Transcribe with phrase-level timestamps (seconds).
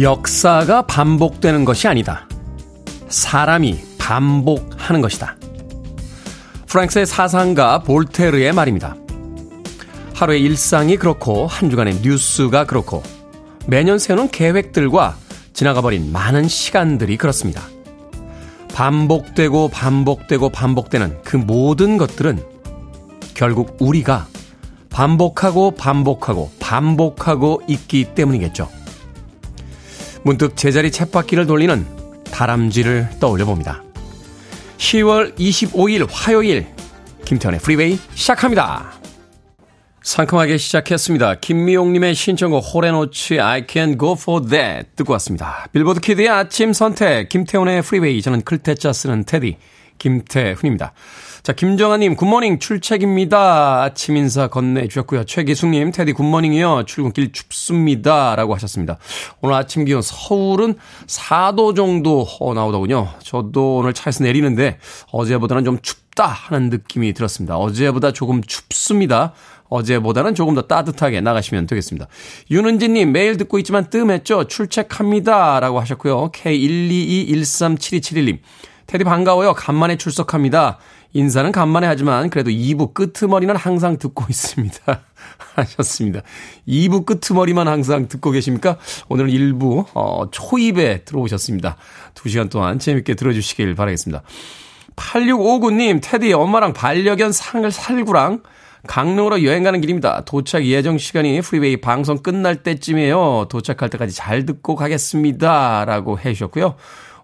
[0.00, 2.26] 역사가 반복되는 것이 아니다.
[3.08, 5.36] 사람이 반복하는 것이다.
[6.66, 8.96] 프랑스의 사상가 볼테르의 말입니다.
[10.14, 13.02] 하루의 일상이 그렇고 한 주간의 뉴스가 그렇고
[13.66, 15.16] 매년 세우는 계획들과
[15.52, 17.62] 지나가버린 많은 시간들이 그렇습니다.
[18.72, 22.42] 반복되고 반복되고 반복되는 그 모든 것들은
[23.34, 24.28] 결국 우리가
[24.88, 28.79] 반복하고 반복하고 반복하고 있기 때문이겠죠.
[30.22, 31.86] 문득 제자리 쳇바퀴를 돌리는
[32.30, 33.82] 다람쥐를 떠올려 봅니다.
[34.78, 36.66] 10월 25일 화요일
[37.24, 38.92] 김태현의 프리웨이 시작합니다.
[40.02, 41.36] 상큼하게 시작했습니다.
[41.36, 45.66] 김미용님의 신청곡 호레노츠의 I Can Go For That 듣고 왔습니다.
[45.72, 49.58] 빌보드 키드의 아침 선택 김태훈의 프리웨이 저는 클 태 자 쓰는 테디
[49.98, 50.92] 김태훈입니다.
[51.42, 53.82] 자, 김정아님, good morning 출첵입니다.
[53.82, 55.24] 아침 인사 건네주셨고요.
[55.24, 56.82] 최기숙님, 테디 good morning이요.
[56.86, 58.36] 출근길 춥습니다.
[58.36, 58.98] 라고 하셨습니다.
[59.40, 60.74] 오늘 아침 기온 서울은
[61.06, 63.08] 4도 정도 어, 나오더군요.
[63.22, 64.76] 저도 오늘 차에서 내리는데
[65.12, 67.56] 어제보다는 좀 춥다 하는 느낌이 들었습니다.
[67.56, 69.32] 어제보다 조금 춥습니다.
[69.70, 72.06] 어제보다는 조금 더 따뜻하게 나가시면 되겠습니다.
[72.50, 74.44] 윤은지님, 매일 듣고 있지만 뜸했죠?
[74.44, 75.60] 출첵합니다.
[75.60, 76.32] 라고 하셨고요.
[76.32, 78.40] K122137271님,
[78.86, 79.54] 테디 반가워요.
[79.54, 80.76] 간만에 출석합니다.
[81.12, 85.00] 인사는 간만에 하지만 그래도 2부 끄트머리는 항상 듣고 있습니다.
[85.56, 86.20] 하셨습니다.
[86.68, 88.76] 2부 끄트머리만 항상 듣고 계십니까?
[89.08, 91.76] 오늘은 1부 어, 초입에 들어오셨습니다.
[92.14, 94.22] 2시간 동안 재밌게 들어주시길 바라겠습니다.
[94.96, 98.42] 8659님, 테디 엄마랑 반려견 상을 살구랑
[98.86, 100.24] 강릉으로 여행 가는 길입니다.
[100.24, 103.46] 도착 예정 시간이 프리웨이 방송 끝날 때쯤이에요.
[103.50, 105.84] 도착할 때까지 잘 듣고 가겠습니다.
[105.84, 106.76] 라고 해주셨고요.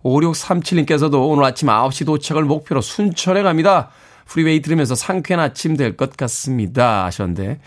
[0.07, 3.91] 5637님께서도 오늘 아침 9시 도착을 목표로 순천에 갑니다.
[4.27, 7.05] 프리웨이 들으면서 상쾌한 아침 될 것 같습니다.
[7.07, 7.61] 하셨는데,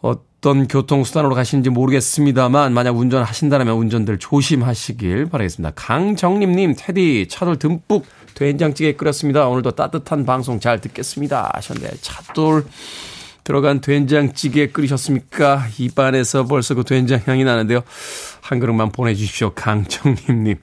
[0.00, 5.72] 어떤 교통수단으로 가시는지 모르겠습니다만, 만약 운전하신다면 운전들 조심하시길 바라겠습니다.
[5.74, 8.04] 강정림님, 테디, 차돌 듬뿍
[8.34, 9.46] 된장찌개 끓였습니다.
[9.48, 11.50] 오늘도 따뜻한 방송 잘 듣겠습니다.
[11.54, 12.66] 하셨는데, 차돌,
[13.44, 15.66] 들어간 된장찌개 끓이셨습니까?
[15.78, 17.82] 입안에서 벌써 그 된장 향이 나는데요.
[18.40, 19.50] 한 그릇만 보내주십시오.
[19.54, 20.56] 강정림님.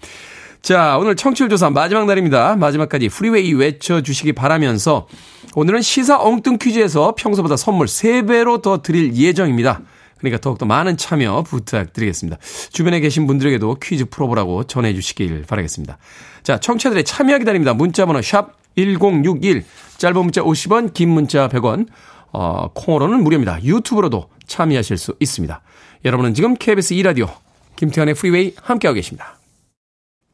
[0.61, 2.55] 자, 오늘 청취율 조사 마지막 날입니다.
[2.57, 5.07] 마지막까지 프리웨이 외쳐주시기 바라면서
[5.55, 9.81] 오늘은 시사 엉뚱 퀴즈에서 평소보다 선물 3배로 더 드릴 예정입니다.
[10.17, 12.37] 그러니까 더욱더 많은 참여 부탁드리겠습니다.
[12.71, 15.97] 주변에 계신 분들에게도 퀴즈 풀어보라고 전해주시길 바라겠습니다.
[16.43, 17.73] 자, 청취자들의 참여 기다립니다.
[17.73, 19.63] 문자번호 샵 1061,
[19.97, 21.87] 짧은 문자 50원, 긴 문자 100원,
[22.31, 23.63] 어, 콩으로는 무료입니다.
[23.63, 25.61] 유튜브로도 참여하실 수 있습니다.
[26.05, 27.29] 여러분은 지금 KBS 2라디오
[27.77, 29.38] 김태현의 프리웨이 함께하고 계십니다.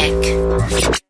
[0.00, 1.00] music.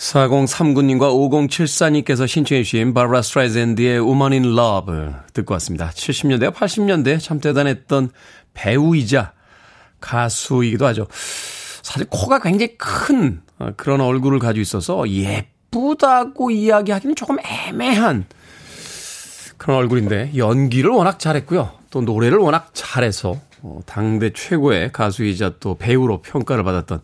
[0.00, 4.94] 4039님과 5074님께서 신청해 주신 바라 스트라이젠드의 Woman in Love
[5.34, 5.90] 듣고 왔습니다.
[5.90, 8.10] 70년대, 80년대 참 대단했던
[8.54, 9.32] 배우이자
[10.00, 11.06] 가수이기도 하죠.
[11.82, 18.24] 사실 코가 굉장히 큰 어, 그런 얼굴을 가지고 있어서 예쁘다고 이야기하기는 조금 애매한
[19.58, 21.72] 그런 얼굴인데 연기를 워낙 잘했고요.
[21.90, 27.02] 또 노래를 워낙 잘해서 어, 당대 최고의 가수이자 또 배우로 평가를 받았던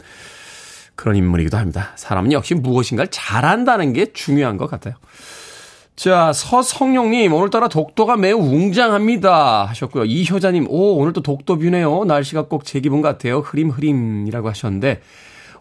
[0.96, 1.92] 그런 인물이기도 합니다.
[1.96, 4.94] 사람은 역시 무엇인가를 잘한다는 게 중요한 것 같아요.
[5.94, 9.64] 자, 서성용님, 오늘따라 독도가 매우 웅장합니다.
[9.64, 10.04] 하셨고요.
[10.04, 12.04] 이효자님, 오, 오늘도 독도뷰네요.
[12.04, 13.38] 날씨가 꼭 제 기분 같아요.
[13.38, 15.00] 흐림, 흐림이라고 하셨는데,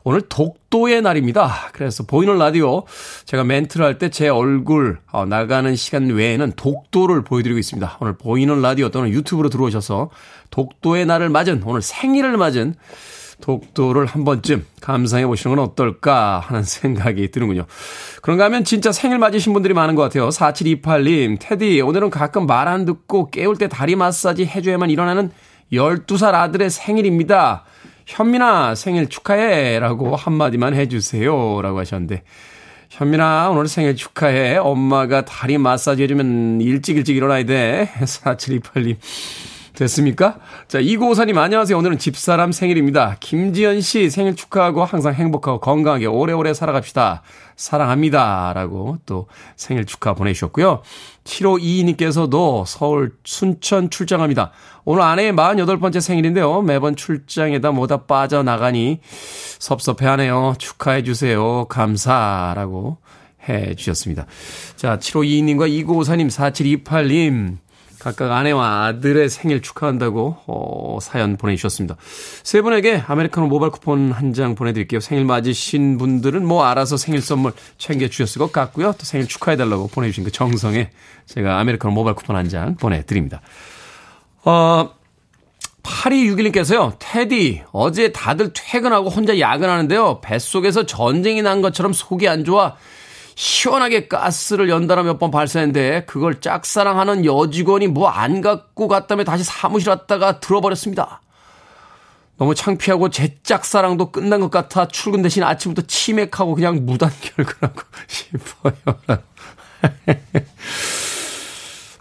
[0.03, 1.69] 오늘 독도의 날입니다.
[1.73, 2.83] 그래서 보이는 라디오,
[3.25, 7.97] 제가 멘트를 할 때 제 얼굴, 어, 나가는 시간 외에는 독도를 보여드리고 있습니다.
[8.01, 10.09] 오늘 보이는 라디오 또는 유튜브로 들어오셔서
[10.51, 12.75] 독도의 날을 맞은, 오늘 생일을 맞은
[13.45, 17.65] 독도를 한 번쯤 감상해 보시는 건 어떨까 하는 생각이 드는군요.
[18.24, 20.30] 그런가 하면 진짜 생일 맞으신 분들이 많은 것 같아요.
[20.30, 25.30] 4728님, 테디, 오늘은 가끔 말 안 듣고 깨울 때 다리 마사지 해줘야만 일어나는
[25.71, 27.63] 12살 아들의 생일입니다.
[28.07, 29.77] 현민아, 생일 축하해.
[29.80, 31.62] 라고 한마디만 해주세요.
[31.62, 32.24] 라고 하셨는데.
[32.89, 34.57] 현민아, 오늘 생일 축하해.
[34.57, 37.92] 엄마가 다리 마사지 해주면 일찍 일찍 일어나야 돼.
[38.01, 38.97] 4728님.
[39.75, 40.39] 됐습니까?
[40.68, 41.77] 자, 이고사님 안녕하세요.
[41.77, 43.18] 오늘은 집사람 생일입니다.
[43.19, 47.22] 김지연 씨 생일 축하하고 항상 행복하고 건강하게 오래오래 살아갑시다.
[47.56, 48.54] 사랑합니다.
[48.54, 50.81] 라고 또 생일 축하 보내주셨고요.
[51.24, 54.51] 7522님께서도 서울 순천 출장합니다.
[54.83, 56.62] 오늘 아내의 48번째 생일인데요.
[56.62, 59.00] 매번 출장에다 뭐다 빠져나가니
[59.60, 60.56] 섭섭해하네요.
[60.57, 61.66] 축하해주세요.
[61.66, 62.98] 감사라고
[63.48, 64.25] 해 주셨습니다.
[64.75, 67.57] 자, 7522님과 2954님, 4728님,
[68.00, 71.95] 각각 아내와 아들의 생일 축하한다고 어, 사연 보내주셨습니다.
[72.44, 75.00] 세 분에게 아메리카노 모바일 쿠폰 한 장 보내드릴게요.
[75.00, 78.94] 생일 맞으신 분들은 뭐 알아서 생일 선물 챙겨주셨을 것 같고요.
[78.97, 80.89] 또 생일 축하해달라고 보내주신 그 정성에
[81.25, 83.42] 제가 아메리카노 모바일 쿠폰 한 장 보내드립니다.
[84.44, 84.89] 어,
[85.83, 90.21] 8261님께서요, 테디, 어제 다들 퇴근하고 혼자 야근하는데요.
[90.21, 92.75] 뱃속에서 전쟁이 난 것처럼 속이 안 좋아
[93.35, 99.89] 시원하게 가스를 연달아 몇 번 발사했는데 그걸 짝사랑하는 여직원이 뭐 안 갖고 갔다며 다시 사무실
[99.89, 101.21] 왔다가 들어버렸습니다.
[102.37, 108.73] 너무 창피하고 제 짝사랑도 끝난 것 같아 출근 대신 아침부터 치맥하고 그냥 무단 결근하고 싶어요.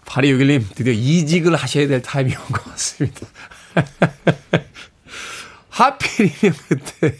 [0.05, 3.27] 8261님, 드디어 이직을 하셔야 될 타이밍인 것 같습니다.
[5.69, 7.17] 하필이면 그때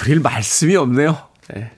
[0.00, 1.16] 드릴 말씀이 없네요.
[1.54, 1.70] 네.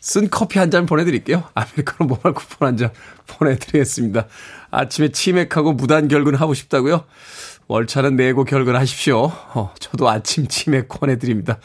[0.00, 1.44] 쓴 커피 한 잔 보내드릴게요.
[1.54, 2.90] 아메리카노 모바일 쿠폰 한 잔
[3.28, 4.26] 보내드리겠습니다.
[4.70, 7.04] 아침에 치맥하고 무단 결근하고 싶다고요?
[7.68, 9.24] 월차는 내고 결근하십시오.
[9.54, 11.58] 어, 저도 아침 치맥 보내드립니다.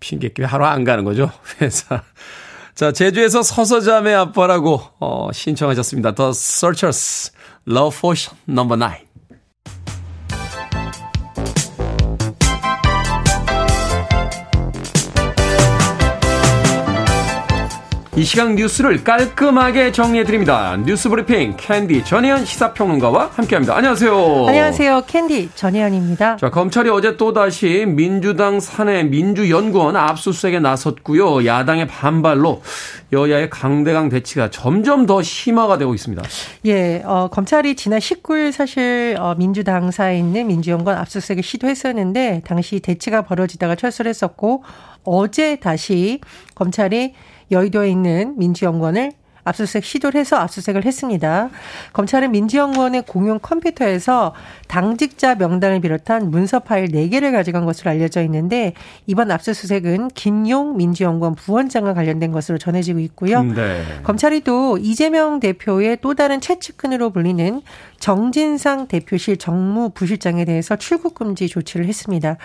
[0.00, 1.30] 핑계끼리 하루 안 가는 거죠.
[1.60, 2.02] 회사.
[2.74, 6.12] 자, 제주에서 서서자매 아빠라고 어, 신청하셨습니다.
[6.14, 7.32] The Searchers,
[7.68, 8.66] Love Potion No.
[8.66, 8.78] 9.
[18.16, 20.76] 이 시간 뉴스를 깔끔하게 정리해드립니다.
[20.86, 23.76] 뉴스 브리핑 캔디 전혜연 시사평론가와 함께합니다.
[23.76, 24.46] 안녕하세요.
[24.46, 25.02] 안녕하세요.
[25.08, 26.36] 캔디 전혜연입니다.
[26.36, 31.44] 자, 검찰이 어제 또다시 민주당사 내 민주연구원 압수수색에 나섰고요.
[31.44, 32.62] 야당의 반발로
[33.12, 36.22] 여야의 강대강 대치가 점점 더 심화가 되고 있습니다.
[36.66, 43.74] 예, 어, 검찰이 지난 19일 사실 어, 민주당사에 있는 민주연구원 압수수색을 시도했었는데 당시 대치가 벌어지다가
[43.74, 44.62] 철수를 했었고
[45.02, 46.20] 어제 다시
[46.54, 47.14] 검찰이
[47.50, 49.12] 여의도에 있는 민주연구원을
[49.44, 51.50] 압수수색 시도를 해서 압수수색을 했습니다.
[51.92, 54.34] 검찰은 민주연구원의 공용 컴퓨터에서
[54.68, 58.72] 당직자 명단을 비롯한 문서 파일 4개를 가져간 것으로 알려져 있는데
[59.06, 63.42] 이번 압수수색은 김용 민주연구원 부원장과 관련된 것으로 전해지고 있고요.
[63.42, 63.82] 네.
[64.02, 67.62] 검찰이 또 이재명 대표의 또 다른 최측근으로 불리는
[67.98, 72.36] 정진상 대표실 정무부실장에 대해서 출국 금지 조치를 했습니다.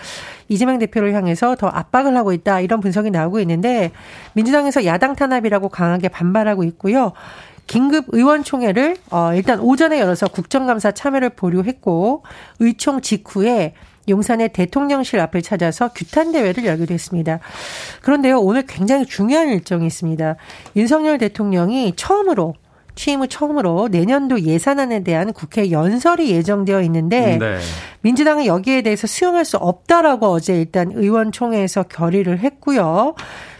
[0.48, 3.90] 이재명 대표를 향해서 더 압박을 하고 있다 이런 분석이 나오고 있는데
[4.32, 6.89] 민주당에서 야당 탄압이라고 강하게 반발하고 있고요.
[7.66, 12.24] 긴급 의원총회를 어 일단 오전에 열어서 국정감사 참여를 보류했고
[12.58, 13.74] 의총 직후에
[14.08, 17.38] 용산의 대통령실 앞을 찾아서 규탄 대회를 열기도 했습니다.
[18.02, 20.36] 그런데요, 오늘 굉장히 중요한 일정이 있습니다.
[20.76, 22.54] 윤석열 대통령이 처음으로
[22.96, 27.58] 취임 후 처음으로 내년도 예산안에 대한 국회 연설이 예정되어 있는데 네.
[28.02, 33.14] 민주당은 여기에 대해서 수용할 수 없다라고 어제 일단 의원총회에서 결의를 했고요.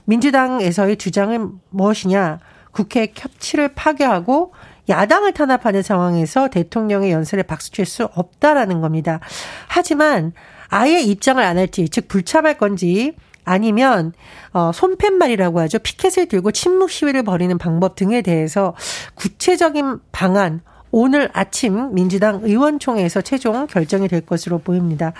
[0.04, 2.40] 민주당에서의 주장은 무엇이냐?
[2.72, 4.52] 국회 협치를 파괴하고
[4.88, 9.20] 야당을 탄압하는 상황에서 대통령의 연설에 박수칠 수 없다라는 겁니다.
[9.68, 10.32] 하지만
[10.68, 14.12] 아예 입장을 안 할지, 즉 불참할 건지 아니면
[14.52, 15.78] 어 손팻말이라고 하죠.
[15.78, 18.74] 피켓을 들고 침묵 시위를 벌이는 방법 등에 대해서
[19.14, 20.60] 구체적인 방안
[20.92, 25.12] 오늘 아침 민주당 의원총회에서 최종 결정이 될 것으로 보입니다.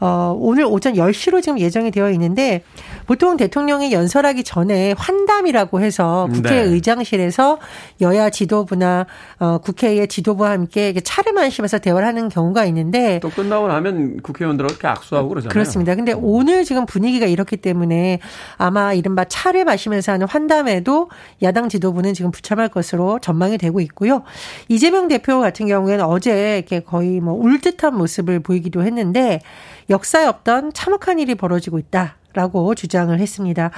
[0.00, 2.64] 어, 오늘 오전 10시로 지금 예정이 되어 있는데
[3.06, 6.60] 보통 대통령이 연설하기 전에 환담이라고 해서 국회 네.
[6.62, 7.58] 의장실에서
[8.00, 9.06] 여야 지도부나
[9.38, 14.88] 어, 국회의 지도부와 함께 차를 마시면서 대화를 하는 경우가 있는데 또 끝나고 나면 국회의원들하고 이렇게
[14.88, 15.52] 악수하고 그러잖아요.
[15.52, 15.94] 그렇습니다.
[15.94, 18.18] 근데 오늘 지금 분위기가 이렇기 때문에
[18.56, 21.10] 아마 이른바 차를 마시면서 하는 환담에도
[21.42, 24.22] 야당 지도부는 지금 부참할 것으로 전망이 되고 있고요.
[24.68, 29.40] 이재명 대표 같은 경우에는 어제 이렇게 거의 뭐 울 듯한 모습을 보이기도 했는데
[29.90, 32.16] 역사에 없던 참혹한 일이 벌어지고 있다.
[32.34, 33.70] 라고 주장을 했습니다.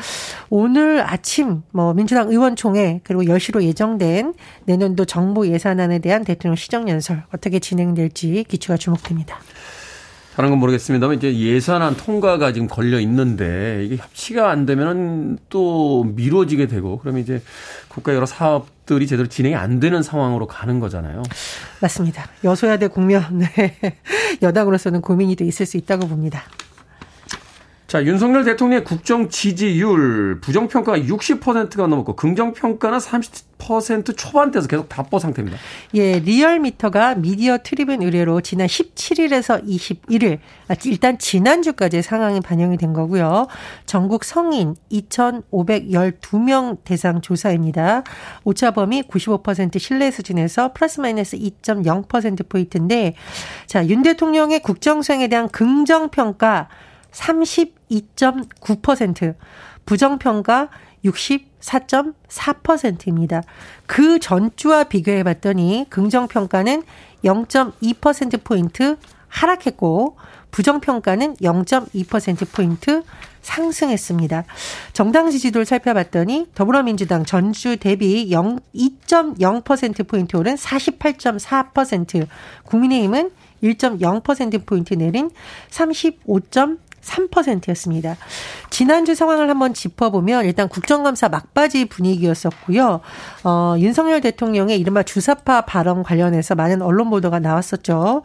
[0.48, 4.32] 오늘 아침 뭐 민주당 의원총회 그리고 10시로 예정된
[4.64, 9.40] 내년도 정부 예산안에 대한 대통령 시정연설 어떻게 진행될지 기초가 주목됩니다.
[10.36, 16.66] 다른 건 모르겠습니다만 이제 예산안 통과가 지금 걸려 있는데 이게 협치가 안 되면은 또 미뤄지게
[16.66, 17.42] 되고 그러면 이제
[17.88, 21.22] 국가 여러 사업 들이 제대로 진행이 안 되는 상황으로 가는 거잖아요.
[21.80, 22.26] 맞습니다.
[22.42, 23.76] 여소야대 국면 네.
[24.42, 26.42] 여당으로서는 고민이 또 있을 수 있다고 봅니다.
[27.86, 35.58] 자, 윤석열 대통령의 국정 지지율 부정평가가 60%가 넘었고 긍정평가는 30% 초반대에서 계속 답보 상태입니다.
[35.94, 40.38] 예, 리얼미터가 미디어 트리뷴 의뢰로 지난 17일에서 21일
[40.68, 43.48] 아, 일단 지난주까지의 상황이 반영이 된 거고요.
[43.84, 48.02] 전국 성인 2,512명 대상 조사입니다.
[48.44, 53.14] 오차범위 95% 신뢰 수준에서 플러스 마이너스 2.0% 포인트인데
[53.66, 56.68] 자, 윤 대통령의 국정 수행에 대한 긍정 평가
[57.14, 59.34] 32.9%,
[59.86, 60.68] 부정평가
[61.04, 63.42] 64.4%입니다.
[63.86, 66.82] 그 전주와 비교해 봤더니 긍정평가는
[67.24, 68.96] 0.2%포인트
[69.28, 70.16] 하락했고,
[70.50, 73.02] 부정평가는 0.2%포인트
[73.42, 74.44] 상승했습니다.
[74.92, 82.26] 정당 지지도를 살펴봤더니 더불어민주당 전주 대비 0, 2.0%포인트 오른 48.4%,
[82.64, 83.30] 국민의힘은
[83.62, 85.30] 1.0%포인트 내린
[85.68, 86.40] 35.
[87.04, 88.16] 3%였습니다.
[88.70, 93.00] 지난주 상황을 한번 짚어보면 일단 국정감사 막바지 분위기였었고요.
[93.44, 98.22] 어, 윤석열 대통령의 이른바 주사파 발언 관련해서 많은 언론 보도가 나왔었죠.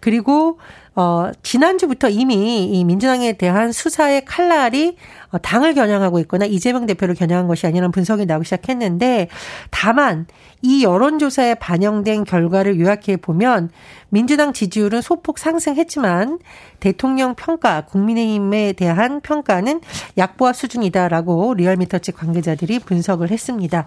[0.00, 0.58] 그리고
[0.94, 4.96] 어, 지난주부터 이미 이 민주당에 대한 수사의 칼날이
[5.30, 9.28] 어, 당을 겨냥하고 있거나 이재명 대표를 겨냥한 것이 아니라는 분석이 나오기 시작했는데
[9.70, 10.26] 다만
[10.60, 13.70] 이 여론조사에 반영된 결과를 요약해 보면
[14.10, 16.38] 민주당 지지율은 소폭 상승했지만
[16.80, 19.80] 대통령 평가, 국민의힘에 대한 평가는
[20.18, 23.86] 약보합 수준이다라고 리얼미터 측 관계자들이 분석을 했습니다.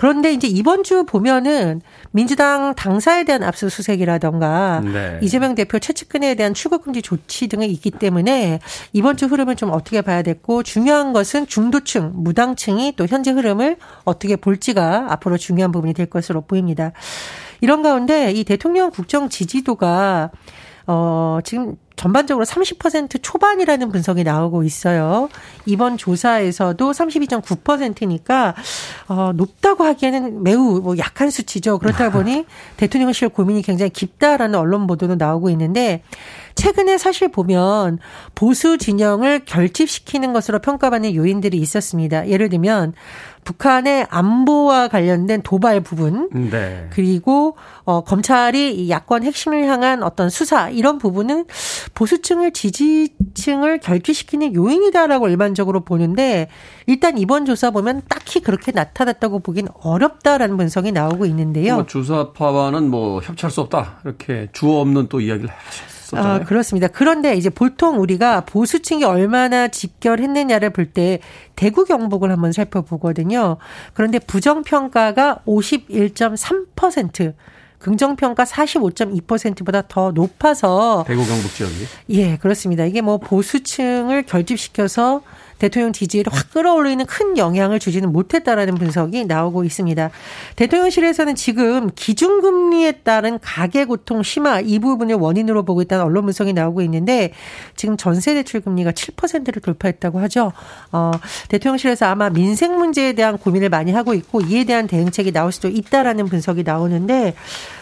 [0.00, 5.18] 그런데 이제 이번 주 보면은 민주당 당사에 대한 압수수색이라던가 네.
[5.20, 8.60] 이재명 대표 최측근에 대한 출국금지 조치 등이 있기 때문에
[8.94, 14.36] 이번 주 흐름을 좀 어떻게 봐야 됐고 중요한 것은 중도층, 무당층이 또 현재 흐름을 어떻게
[14.36, 16.92] 볼지가 앞으로 중요한 부분이 될 것으로 보입니다.
[17.60, 20.30] 이런 가운데 이 대통령 국정 지지도가
[20.86, 25.28] 어, 지금 전반적으로 30% 초반이라는 분석이 나오고 있어요.
[25.66, 28.54] 이번 조사에서도 32.9%니까
[29.06, 31.78] 어, 높다고 하기에는 매우 뭐 약한 수치죠.
[31.78, 32.46] 그렇다 보니
[32.78, 36.02] 대통령실 고민이 굉장히 깊다라는 언론 보도도 나오고 있는데
[36.54, 37.98] 최근에 사실 보면
[38.34, 42.28] 보수 진영을 결집시키는 것으로 평가받는 요인들이 있었습니다.
[42.28, 42.94] 예를 들면
[43.44, 46.88] 북한의 안보와 관련된 도발 부분, 네.
[46.90, 51.46] 그리고 어, 검찰이 야권 핵심을 향한 어떤 수사 이런 부분은
[51.94, 56.48] 보수층을 지지층을 결집시키는 요인이다라고 일반적으로 보는데
[56.86, 61.76] 일단 이번 조사 보면 딱히 그렇게 나타났다고 보긴 어렵다라는 분석이 나오고 있는데요.
[61.76, 65.99] 뭐 주사파와는 뭐 협치할 수 없다 이렇게 주어 없는 또 이야기를 하셨.
[66.16, 66.88] 아, 그렇습니다.
[66.88, 71.20] 그런데 이제 보통 우리가 보수층이 얼마나 직결했느냐를 볼 때
[71.56, 73.58] 대구 경북을 한번 살펴보거든요.
[73.94, 77.34] 그런데 부정평가가 51.3%,
[77.78, 82.84] 긍정평가 45.2%보다 더 높아서 대구 경북 지역이 예, 그렇습니다.
[82.84, 85.22] 이게 뭐 보수층을 결집시켜서
[85.60, 90.10] 대통령 지지를 확 끌어올리는 큰 영향을 주지는 못했다라는 분석이 나오고 있습니다.
[90.56, 96.80] 대통령실에서는 지금 기준금리에 따른 가계 고통 심화 이 부분을 원인으로 보고 있다는 언론 분석이 나오고
[96.82, 97.32] 있는데
[97.76, 100.52] 지금 전세 대출 금리가 7%를 돌파했다고 하죠.
[100.92, 101.12] 어,
[101.48, 106.24] 대통령실에서 아마 민생 문제에 대한 고민을 많이 하고 있고 이에 대한 대응책이 나올 수도 있다라는
[106.26, 107.34] 분석이 나오는데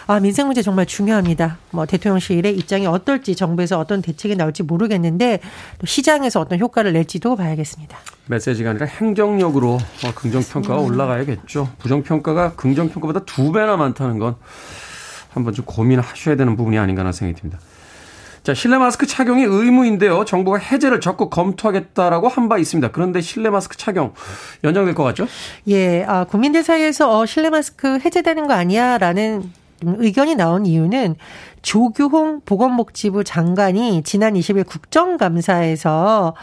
[0.09, 1.59] 아, 민생 문제 정말 중요합니다.
[1.69, 5.39] 뭐 대통령실의 입장이 어떨지 정부에서 어떤 대책이 나올지 모르겠는데
[5.77, 7.95] 또 시장에서 어떤 효과를 낼지도 봐야겠습니다.
[8.25, 11.69] 메시지가 아니라 행정력으로 어, 긍정 평가가 올라가야겠죠.
[11.77, 14.35] 부정 평가가 긍정 평가보다 두 배나 많다는 건
[15.29, 17.59] 한번 좀 고민하셔야 되는 부분이 아닌가 하는 생각이 듭니다.
[18.41, 20.25] 자, 실내 마스크 착용이 의무인데요.
[20.25, 22.89] 정부가 해제를 적극 검토하겠다라고 한 바 있습니다.
[22.93, 24.15] 그런데 실내 마스크 착용
[24.63, 25.27] 연장될 것 같죠?
[25.67, 29.51] 예, 아, 국민들 사이에서 어, 실내 마스크 해제되는 거 아니야 라는
[29.85, 31.15] 의견이 나온 이유는
[31.61, 36.33] 조규홍 보건복지부 장관이 지난 20일 국정감사에서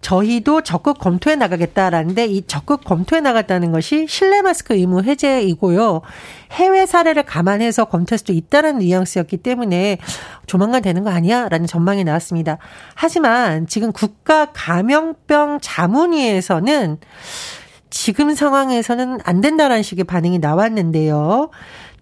[0.00, 6.02] 저희도 적극 검토해 나가겠다라는데 이 적극 검토해 나갔다는 것이 실내 마스크 의무 해제이고요.
[6.52, 9.98] 해외 사례를 감안해서 검토할 수도 있다는 뉘앙스였기 때문에
[10.46, 12.58] 조만간 되는 거 아니야 라는 전망이 나왔습니다.
[12.94, 16.98] 하지만 지금 국가 감염병 자문위에서는
[17.90, 21.50] 지금 상황에서는 안 된다라는 식의 반응이 나왔는데요.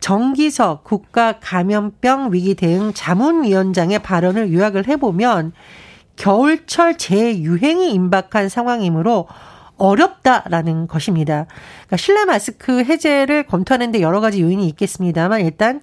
[0.06, 5.52] 정기석 국가 감염병 위기 대응 자문위원장의 발언을 요약을 해보면
[6.14, 9.26] 겨울철 재유행이 임박한 상황이므로
[9.76, 11.46] 어렵다라는 것입니다.
[11.86, 15.80] 그러니까 실내 마스크 해제를 검토하는데 여러 가지 요인이 있겠습니다만 일단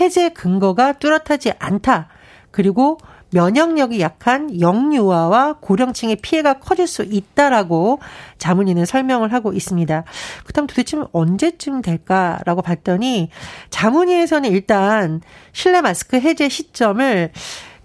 [0.00, 2.08] 해제 근거가 뚜렷하지 않다.
[2.50, 2.96] 그리고
[3.30, 8.00] 면역력이 약한 영유아와 고령층의 피해가 커질 수 있다라고
[8.38, 10.04] 자문위는 설명을 하고 있습니다.
[10.44, 13.30] 그렇다면 도대체 언제쯤 될까라고 봤더니
[13.70, 15.20] 자문위에서는 일단
[15.52, 17.32] 실내 마스크 해제 시점을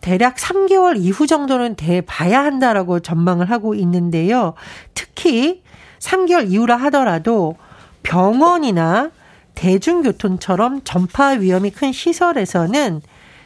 [0.01, 4.53] 대략 3개월 이후 정도는 돼 봐야 한다라고 전망을 하고 있는데요.
[4.93, 5.63] 특히
[5.99, 7.55] 3개월 이후라 하더라도
[8.03, 9.11] 병원이나
[9.53, 13.01] 대중교통처럼 전파 위험이 큰 시설에서는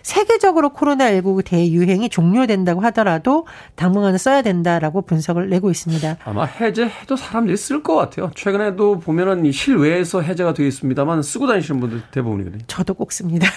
[0.06, 6.18] 세계적으로 코로나19 대유행이 종료된다고 하더라도 당분간은 써야 된다라고 분석을 내고 있습니다.
[6.24, 8.30] 아마 해제해도 사람들이 쓸 것 같아요.
[8.36, 12.62] 최근에도 보면은 실외에서 해제가 되어 있습니다만 쓰고 다니시는 분들 대부분이거든요.
[12.68, 13.48] 저도 꼭 씁니다.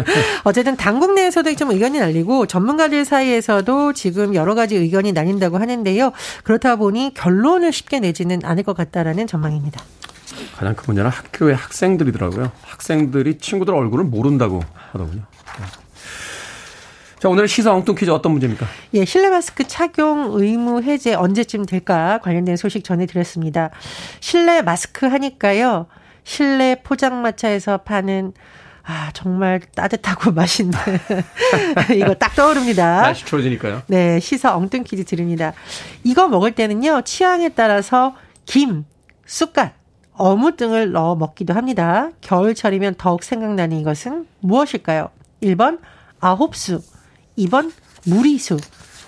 [0.44, 6.12] 어쨌든 당국 내에서도 좀 의견이 날리고 전문가들 사이에서도 지금 여러 가지 의견이 나뉜다고 하는데요.
[6.42, 9.82] 그렇다 보니 결론을 쉽게 내지는 않을 것 같다라는 전망입니다.
[10.56, 12.50] 가장 큰 문제는 학교의 학생들이더라고요.
[12.62, 14.62] 학생들이 친구들 얼굴을 모른다고
[14.92, 15.24] 하더군요.
[17.18, 18.66] 자, 오늘 시사 엉뚱 퀴즈 어떤 문제입니까?
[18.94, 23.70] 예, 실내 마스크 착용 의무 해제 언제쯤 될까 관련된 소식 전해드렸습니다.
[24.20, 25.86] 실내 마스크 하니까요.
[26.22, 28.34] 실내 포장마차에서 파는
[28.84, 30.78] 아, 정말 따뜻하고 맛있는
[31.94, 33.02] 이거 딱 떠오릅니다.
[33.02, 33.82] 날씨 추워지니까요.
[33.88, 35.52] 네, 시사 엉뚱 퀴즈 드립니다.
[36.04, 38.14] 이거 먹을 때는요, 취향에 따라서
[38.46, 38.84] 김,
[39.26, 39.72] 쑥갓,
[40.12, 42.10] 어묵 등을 넣어 먹기도 합니다.
[42.20, 45.10] 겨울철이면 더욱 생각나는 이것은 무엇일까요?
[45.42, 45.80] 1번
[46.20, 46.80] 아홉수,
[47.38, 47.70] 2번
[48.04, 48.56] 무리수,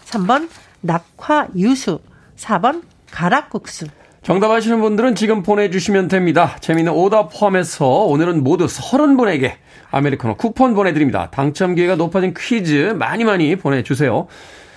[0.07, 0.49] 3번
[0.81, 2.01] 낙화유수,
[2.37, 3.87] 4번 가락국수.
[4.23, 6.57] 정답 아시는 분들은 지금 보내주시면 됩니다.
[6.61, 9.55] 재미있는 오답 포함해서 오늘은 모두 30분에게
[9.91, 11.31] 아메리카노 쿠폰 보내드립니다.
[11.31, 14.29] 당첨 기회가 높아진 퀴즈 많이 많이 보내주세요.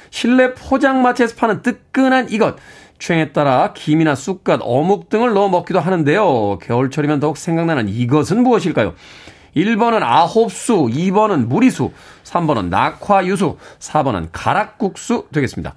[0.10, 2.55] 실내 포장마차에서 파는 뜨끈한 이것.
[3.00, 6.60] 취향에 따라 김이나 쑥갓, 어묵 등을 넣어 먹기도 하는데요.
[6.60, 8.93] 겨울철이면 더욱 생각나는 이것은 무엇일까요?
[9.57, 11.91] 1번은 아홉수, 2번은 무리수,
[12.34, 15.75] 3번은 낙화유수, 4번은 가락국수 되겠습니다.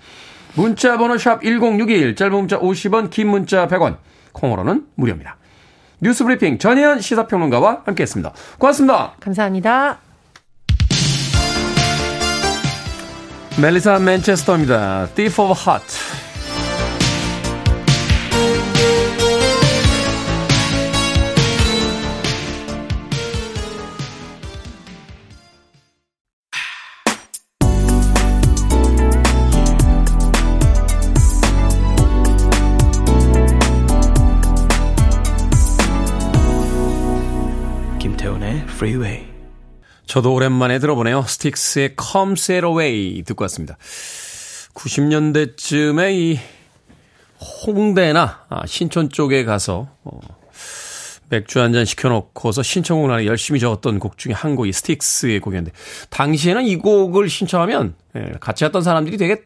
[0.55, 3.99] 문자 번호 샵 1061, 짧은 문자 50원, 긴 문자 100원,
[4.33, 5.37] 콩으로는 무료입니다.
[6.01, 8.33] 뉴스 브리핑 전혜연 시사평론가와 함께했습니다.
[8.59, 9.13] 고맙습니다.
[9.21, 9.99] 감사합니다.
[13.61, 15.09] 멜리사 맨체스터입니다.
[15.15, 16.26] Thief of Heart.
[38.77, 39.27] Freeway.
[40.05, 41.23] 저도 오랜만에 들어보네요.
[41.23, 43.79] 스틱스의 Come Sail Away 듣고 왔습니다.
[44.75, 46.39] 90년대쯤에 이
[47.67, 50.21] 홍대나 아, 신촌 쪽에 가서 어,
[51.31, 55.77] 맥주 한 잔 시켜놓고서 신청곡 안에 열심히 적었던 곡 중에 한 곡이 스틱스의 곡이었는데
[56.11, 59.43] 당시에는 이 곡을 신청하면 예, 같이 갔던 사람들이 되게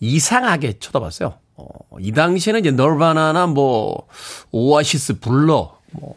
[0.00, 1.34] 이상하게 쳐다봤어요.
[1.56, 1.66] 어,
[1.98, 4.06] 이 당시에는 이제 널바나나 뭐
[4.52, 6.14] 오아시스 블러 뭐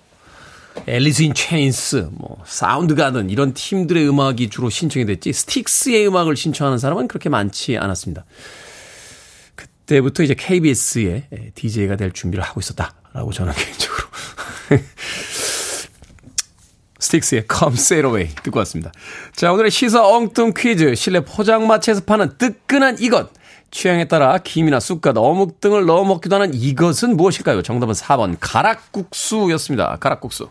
[0.87, 6.77] 앨리스 인 체인스, 뭐 사운드 가든 이런 팀들의 음악이 주로 신청이 됐지 스틱스의 음악을 신청하는
[6.77, 8.25] 사람은 그렇게 많지 않았습니다.
[9.55, 14.07] 그때부터 이제 KBS의 DJ가 될 준비를 하고 있었다라고 저는 개인적으로
[16.99, 18.91] 스틱스의 Come Sail Away 듣고 왔습니다.
[19.35, 20.95] 자, 오늘의 시사 엉뚱 퀴즈.
[20.95, 23.31] 실내 포장마차에서 파는 뜨끈한 이것.
[23.71, 27.61] 취향에 따라 김이나 쑥갓, 어묵 등을 넣어 먹기도 하는 이것은 무엇일까요?
[27.61, 29.97] 정답은 4번 가락국수였습니다.
[29.99, 30.49] 가락국수.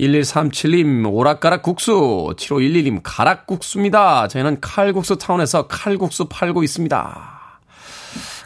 [0.00, 4.28] 1137님 오락가락국수 7511님 가락국수입니다.
[4.28, 7.30] 저희는 칼국수 타운에서 칼국수 팔고 있습니다.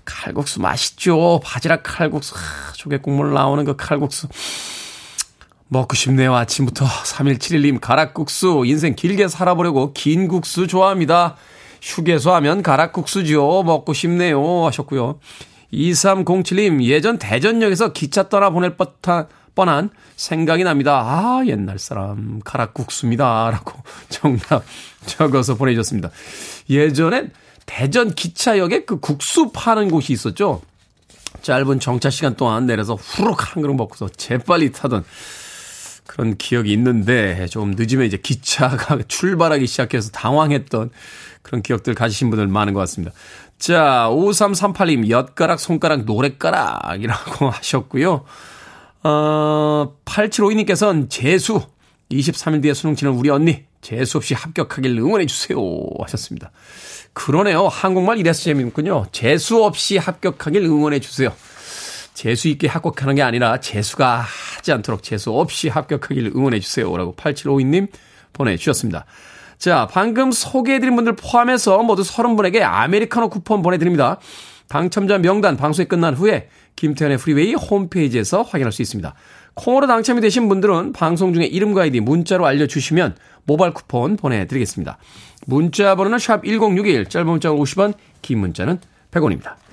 [0.05, 1.41] 칼국수 맛있죠.
[1.43, 2.35] 바지락 칼국수.
[2.35, 4.29] 하, 조개 국물 나오는 그 칼국수.
[5.69, 6.35] 먹고 싶네요.
[6.37, 11.37] 아침부터 3171님 가락국수 인생 길게 살아보려고 긴 국수 좋아합니다.
[11.83, 13.63] 휴게소 하면 가락국수죠.
[13.65, 14.65] 먹고 싶네요.
[14.67, 15.19] 하셨고요.
[15.73, 21.01] 2307님, 예전 대전역에서 기차 떠나 보낼 뻔한, 뻔한 생각이 납니다.
[21.05, 23.51] 아, 옛날 사람, 가락국수입니다.
[23.51, 23.73] 라고
[24.09, 24.65] 정답
[25.07, 26.11] 적어서 보내주셨습니다.
[26.71, 27.33] 예전엔
[27.67, 30.63] 대전 기차역에 그 국수 파는 곳이 있었죠.
[31.43, 35.05] 짧은 정차 시간 동안 내려서 후룩 한 그릇 먹고서 재빨리 타던
[36.17, 40.91] 그런 기억이 있는데 좀 늦으면 이제 기차가 출발하기 시작해서 당황했던
[41.43, 43.15] 그런 기억들 가지신 분들 많은 것 같습니다.
[43.59, 48.25] 자, 5338님, 엿가락, 손가락, 노랫가락이라고 하셨고요.
[49.05, 51.61] 어, 8752님께서는 재수,
[52.11, 55.59] 23일 뒤에 수능 치는 우리 언니, 재수 없이 합격하길 응원해주세요.
[56.01, 56.51] 하셨습니다.
[57.13, 57.69] 그러네요.
[57.69, 59.07] 한국말 이래서 재미있군요.
[59.13, 61.31] 재수 없이 합격하길 응원해주세요.
[62.17, 64.25] 재수 있게 합격하는 게 아니라 재수가
[64.57, 66.97] 하지 않도록 재수 없이 합격하길 응원해 주세요.
[66.97, 67.89] 라고 8752님
[68.33, 69.05] 보내주셨습니다.
[69.59, 74.19] 자, 방금 소개해드린 분들 포함해서 모두 30분에게 아메리카노 쿠폰 보내드립니다.
[74.67, 79.15] 당첨자 명단 방송이 끝난 후에 김태훈의 프리웨이 홈페이지에서 확인할 수 있습니다.
[79.53, 84.97] 콩으로 당첨이 되신 분들은 방송 중에 이름과 아이디 문자로 알려주시면 모바일 쿠폰 보내드리겠습니다.
[85.47, 89.66] 문자 번호는 샵 1061, 짧은 문자는 50원, 긴 문자는 100원입니다.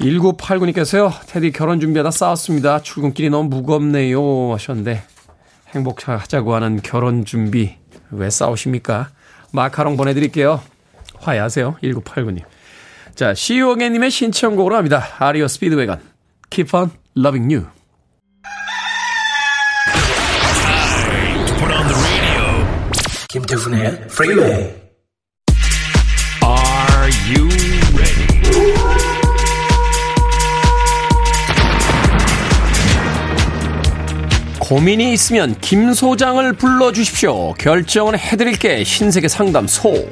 [0.00, 2.82] 1989님께서요, 태디 결혼 준비하다 싸웠습니다.
[2.82, 4.52] 출근길이 너무 무겁네요.
[4.52, 5.02] 하셨는데,
[5.74, 7.76] 행복하자고 하는 결혼 준비,
[8.10, 9.10] 왜 싸우십니까?
[9.52, 10.60] 마카롱 보내드릴게요.
[11.18, 11.76] 화해하세요.
[11.82, 12.42] 1989님.
[13.14, 15.04] 자, 시오게님의 신청곡으로 합니다.
[15.18, 16.00] 아리오 스피드웨건.
[16.50, 17.66] Keep on loving you.
[23.28, 24.81] 김태훈의 프리웨이
[34.72, 37.52] 고민이 있으면 김 소장을 불러주십시오.
[37.58, 40.08] 결정은 해드릴게 신세계 상담소.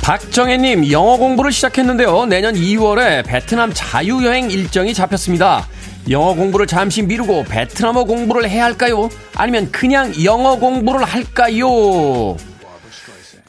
[0.00, 2.24] 박정혜님 영어 공부를 시작했는데요.
[2.24, 5.68] 내년 2월에 베트남 자유여행 일정이 잡혔습니다.
[6.08, 9.10] 영어 공부를 잠시 미루고 베트남어 공부를 해야 할까요?
[9.34, 12.38] 아니면 그냥 영어 공부를 할까요?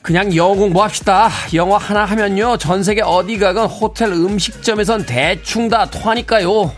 [0.04, 1.30] 그냥 영어 공부합시다.
[1.54, 2.58] 영어 하나 하면요.
[2.58, 6.74] 전 세계 어디 가건 호텔 음식점에선 대충 다 통하니까요.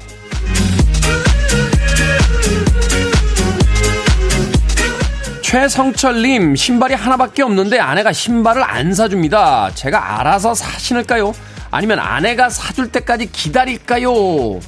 [5.42, 9.72] 최성철님, 신발이 하나밖에 없는데 아내가 신발을 안 사줍니다.
[9.74, 11.34] 제가 알아서 사신을까요?
[11.72, 14.60] 아니면 아내가 사줄 때까지 기다릴까요?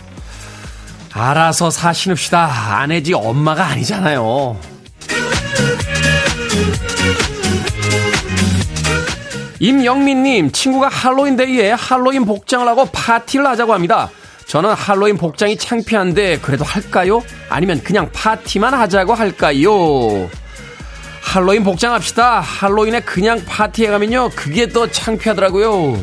[1.14, 2.80] 알아서 사신읍시다.
[2.80, 4.58] 아내지 엄마가 아니잖아요.
[9.60, 14.10] 임영민님, 친구가 할로윈데이에 할로윈 복장을 하고 파티를 하자고 합니다.
[14.46, 17.22] 저는 할로윈 복장이 창피한데 그래도 할까요?
[17.50, 20.30] 아니면 그냥 파티만 하자고 할까요?
[21.22, 22.40] 할로윈 복장 합시다.
[22.40, 24.30] 할로윈에 그냥 파티에 가면요.
[24.36, 25.98] 그게 더 창피하더라고요.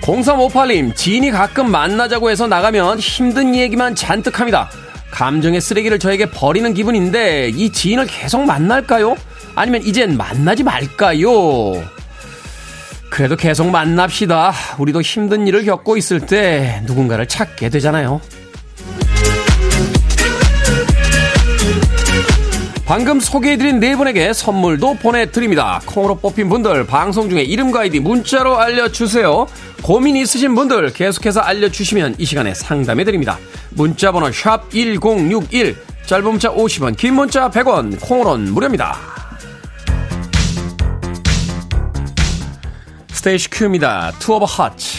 [0.00, 4.68] 0358님, 지인이 가끔 만나자고 해서 나가면 힘든 얘기만 잔뜩 합니다.
[5.12, 9.14] 감정의 쓰레기를 저에게 버리는 기분인데 이 지인을 계속 만날까요?
[9.54, 11.30] 아니면 이젠 만나지 말까요?
[13.10, 14.52] 그래도 계속 만납시다.
[14.78, 18.22] 우리도 힘든 일을 겪고 있을 때 누군가를 찾게 되잖아요.
[22.86, 25.80] 방금 소개해드린 네 분에게 선물도 보내드립니다.
[25.86, 29.46] 콩으로 뽑힌 분들 방송 중에 이름과 아이디 문자로 알려주세요.
[29.82, 33.38] 고민 있으신 분들 계속해서 알려주시면 이 시간에 상담해드립니다.
[33.70, 38.96] 문자번호 1061, 짧은 문자 50원, 긴 문자 100원, 콩으로는 무료입니다.
[43.12, 44.12] 스테이시 큐입니다.
[44.18, 44.98] Two of Hearts.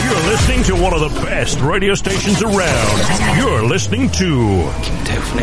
[0.00, 3.00] You're listening to one of the best radio stations around.
[3.38, 5.38] You're listening to 김태훈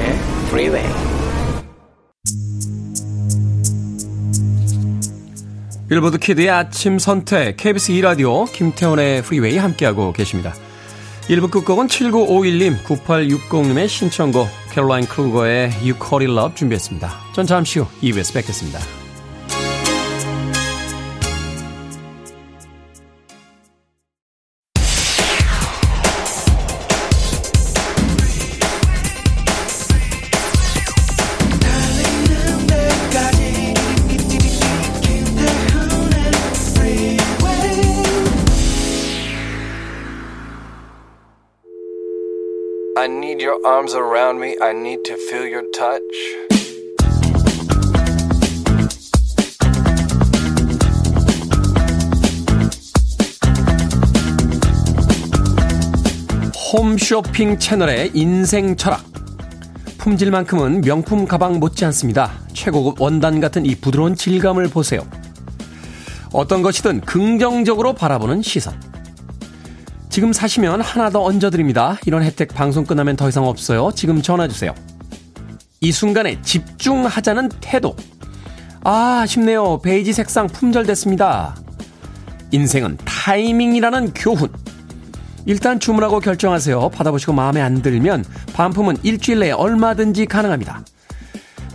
[5.92, 10.54] 빌보드 키드의 아침 선택 KBS 2라디오 김태훈의 프리웨이 함께하고 계십니다.
[11.28, 17.12] 1부 끝곡은 7951님, 9860님의 신청곡 캐롤라인 크루거의 You Call It Love 준비했습니다.
[17.34, 19.01] 전 잠시 후 2부에서 뵙겠습니다.
[43.52, 44.56] Your arms around me.
[44.62, 46.02] I need to feel your touch.
[56.74, 59.04] 홈쇼핑 채널의 인생 철학.
[59.98, 62.32] 품질만큼은 명품 가방 못지 않습니다.
[62.54, 65.02] 최고급 원단 같은 이 부드러운 질감을 보세요.
[66.32, 68.91] 어떤 것이든 긍정적으로 바라보는 시선.
[70.12, 71.98] 지금 사시면 하나 더 얹어드립니다.
[72.06, 73.92] 이런 혜택 방송 끝나면 더 이상 없어요.
[73.96, 74.76] 지금 전화주세요.
[75.80, 77.96] 이 순간에 집중하자는 태도.
[78.84, 79.80] 아, 아쉽네요.
[79.80, 81.56] 베이지 색상 품절됐습니다.
[82.52, 84.50] 인생은 타이밍이라는 교훈.
[85.46, 86.90] 일단 주문하고 결정하세요.
[86.90, 90.84] 받아보시고 마음에 안 들면 반품은 일주일 내에 얼마든지 가능합니다.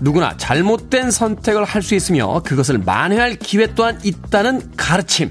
[0.03, 5.31] 누구나 잘못된 선택을 할 수 있으며 그것을 만회할 기회 또한 있다는 가르침.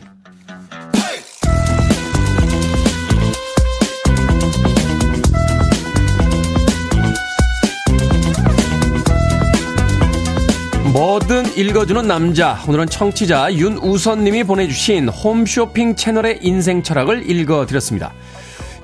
[10.95, 12.57] 뭐든 읽어주는 남자.
[12.69, 18.13] 오늘은 청취자 윤우선님이 보내주신 홈쇼핑 채널의 인생 철학을 읽어드렸습니다.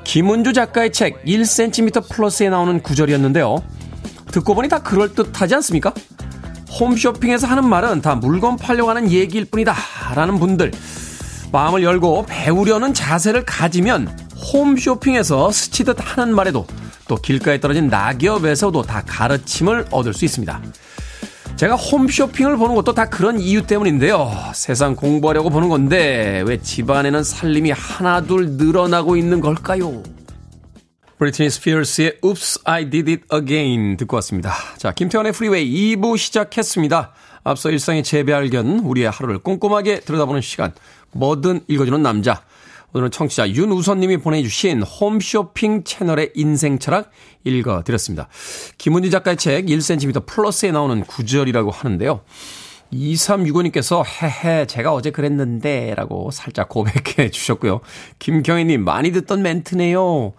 [0.04, 3.64] 김은주 작가의 책 1cm 플러스에 나오는 구절이었는데요.
[4.30, 5.94] 듣고 보니 다 그럴듯하지 않습니까?
[6.82, 9.74] 홈쇼핑에서 하는 말은 다 물건 팔려고 하는 얘기일 뿐이다.
[10.14, 10.74] 라는 분들.
[11.54, 14.14] 마음을 열고 배우려는 자세를 가지면
[14.52, 16.68] 홈쇼핑에서 스치듯 하는 말에도
[17.08, 20.62] 또 길가에 떨어진 낙엽에서도 다 가르침을 얻을 수 있습니다.
[21.56, 24.32] 제가 홈쇼핑을 보는 것도 다 그런 이유 때문인데요.
[24.56, 30.02] 세상 공부하려고 보는 건데 왜 집안에는 살림이 하나둘 늘어나고 있는 걸까요?
[31.20, 34.54] 브리트니 스피어스의 Oops, I Did It Again 듣고 왔습니다.
[34.78, 37.14] 자, 김태훈의 프리웨이 2부 시작했습니다.
[37.44, 40.72] 앞서 일상의 재발견, 우리의 하루를 꼼꼼하게 들여다보는 시간,
[41.12, 42.42] 뭐든 읽어주는 남자.
[42.94, 47.10] 오늘은 청취자 윤우선님이 보내주신 홈쇼핑 채널의 인생 철학
[47.46, 48.28] 읽어드렸습니다.
[48.78, 52.22] 김은지 작가의 책 1cm 플러스에 나오는 구절이라고 하는데요.
[52.92, 57.80] 2365님께서 헤헤 제가 어제 그랬는데 라고 살짝 고백해 주셨고요.
[58.20, 60.34] 김경희님 많이 듣던 멘트네요.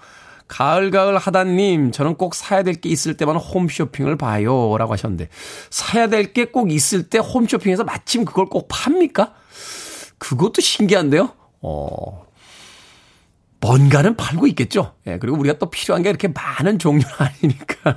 [0.48, 4.76] 가을가을 하다님, 저는 꼭 사야 될 게 있을 때만 홈쇼핑을 봐요.
[4.76, 5.30] 라고 하셨는데,
[5.70, 9.32] 사야 될 게 꼭 있을 때 홈쇼핑에서 마침 그걸 꼭 팝니까?
[10.18, 11.30] 그것도 신기한데요?
[11.62, 12.26] 어,
[13.62, 14.92] 뭔가는 팔고 있겠죠.
[15.06, 17.96] 예, 그리고 우리가 또 필요한 게 이렇게 많은 종류는 아니니까.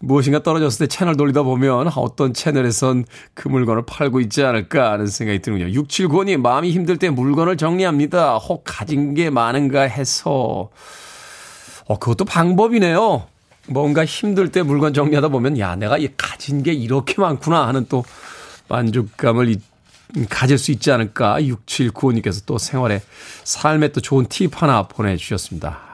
[0.00, 5.40] 무엇인가 떨어졌을 때 채널 돌리다 보면 어떤 채널에선 그 물건을 팔고 있지 않을까 하는 생각이
[5.42, 5.82] 드는군요.
[5.82, 8.36] 6795님, 마음이 힘들 때 물건을 정리합니다.
[8.36, 10.70] 혹 가진 게 많은가 해서.
[11.86, 13.26] 어, 그것도 방법이네요.
[13.68, 18.04] 뭔가 힘들 때 물건 정리하다 보면, 야, 내가 가진 게 이렇게 많구나 하는 또
[18.68, 19.56] 만족감을
[20.28, 21.38] 가질 수 있지 않을까.
[21.40, 23.02] 6795님께서 또 생활에,
[23.44, 25.88] 삶에 또 좋은 팁 하나 보내주셨습니다.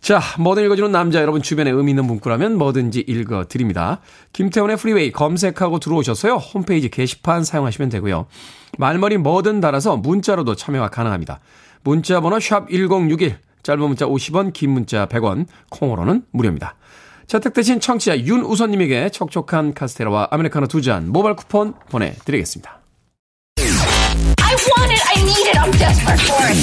[0.00, 4.00] 자, 뭐든 읽어주는 남자 여러분 주변에 의미 있는 문구라면 뭐든지 읽어드립니다.
[4.32, 6.36] 김태훈의 프리웨이 검색하고 들어오셔서요.
[6.36, 8.26] 홈페이지 게시판 사용하시면 되고요.
[8.78, 11.40] 말머리 뭐든 달아서 문자로도 참여가 가능합니다.
[11.82, 16.76] 문자 번호 샵 1061, 짧은 문자 50원, 긴 문자 100원, 콩으로는 무료입니다.
[17.26, 22.78] 채택되신 청취자 윤우선님에게 촉촉한 카스테라와 아메리카노 두 잔 모바일 쿠폰 보내드리겠습니다.
[24.68, 25.00] I want it.
[25.00, 25.56] I need it.
[25.56, 26.58] I'm desperate for it.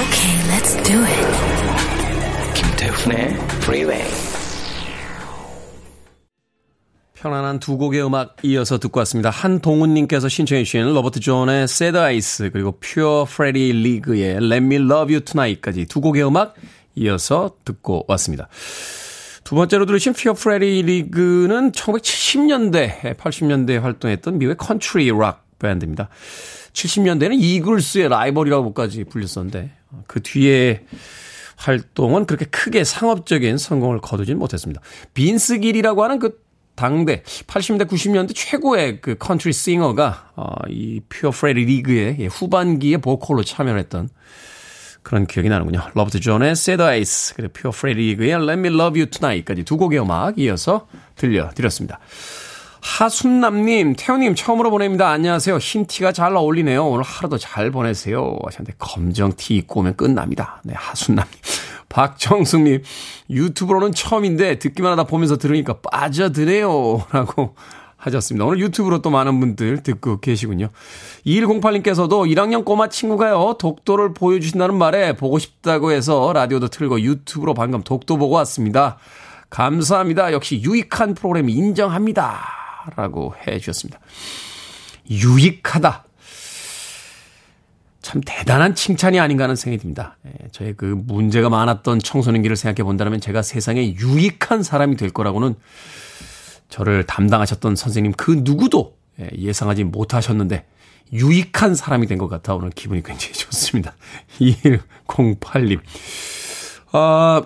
[0.00, 1.26] Okay, let's do it.
[2.54, 4.04] 김태훈의 Freeway.
[7.14, 9.30] 편안한 두 곡의 음악 이어서 듣고 왔습니다.
[9.30, 15.20] 한동훈님께서 신청해 주신 로버트 존의 Sad Eyes 그리고 Pure Freddy League의 Let Me Love You
[15.20, 16.54] Tonight까지 두 곡의 음악
[16.96, 18.48] 이어서 듣고 왔습니다.
[19.44, 26.08] 두 번째로 들으신 Pure Prairie League는 1970년대, 80년대에 활동했던 미국의 컨트리 락 밴드입니다.
[26.72, 29.70] 70년대에는 이글스의 라이벌이라고까지 불렸었는데
[30.06, 30.84] 그 뒤에
[31.56, 34.80] 활동은 그렇게 크게 상업적인 성공을 거두진 못했습니다.
[35.12, 36.42] 빈스 길이라고 하는 그
[36.74, 43.78] 당대 80년대 90년대 최고의 그 컨트리 싱어가 어, 이 퓨어 프레리 리그의 후반기에 보컬로 참여를
[43.78, 44.08] 했던
[45.04, 45.80] 그런 기억이 나는군요.
[45.94, 50.00] 로버트 존의 Sad Eyes 그리고 퓨어 프레리 리그의 Let Me Love You Tonight까지 두 곡의
[50.00, 52.00] 음악 이어서 들려드렸습니다.
[52.80, 55.08] 하순남님, 태훈님 처음으로 보냅니다.
[55.08, 55.56] 안녕하세요.
[55.56, 56.86] 흰 티가 잘 어울리네요.
[56.86, 58.36] 오늘 하루도 잘 보내세요.
[58.44, 60.60] 하셨는데 검정 티 입고 오면 끝납니다.
[60.64, 61.32] 네, 하순남님.
[61.88, 62.82] 박정숙님,
[63.30, 67.06] 유튜브로는 처음인데 듣기만 하다 보면서 들으니까 빠져드네요.
[67.12, 67.54] 라고
[68.04, 68.44] 하셨습니다.
[68.44, 70.68] 오늘 유튜브로 또 많은 분들 듣고 계시군요.
[71.26, 78.16] 2108님께서도 1학년 꼬마 친구가요, 독도를 보여주신다는 말에 보고 싶다고 해서 라디오도 틀고 유튜브로 방금 독도
[78.18, 78.98] 보고 왔습니다.
[79.50, 80.32] 감사합니다.
[80.32, 82.40] 역시 유익한 프로그램 인정합니다.
[82.96, 84.00] 라고 해 주셨습니다.
[85.10, 86.04] 유익하다.
[88.02, 90.18] 참 대단한 칭찬이 아닌가 하는 생각이 듭니다.
[90.26, 95.54] 예, 저의 그 문제가 많았던 청소년기를 생각해 본다면 제가 세상에 유익한 사람이 될 거라고는
[96.68, 100.66] 저를 담당하셨던 선생님 그 누구도 예, 예상하지 못하셨는데
[101.12, 103.94] 유익한 사람이 된 것 같아 오늘 기분이 굉장히 좋습니다.
[104.40, 105.78] 2108님.
[106.92, 107.42] 아,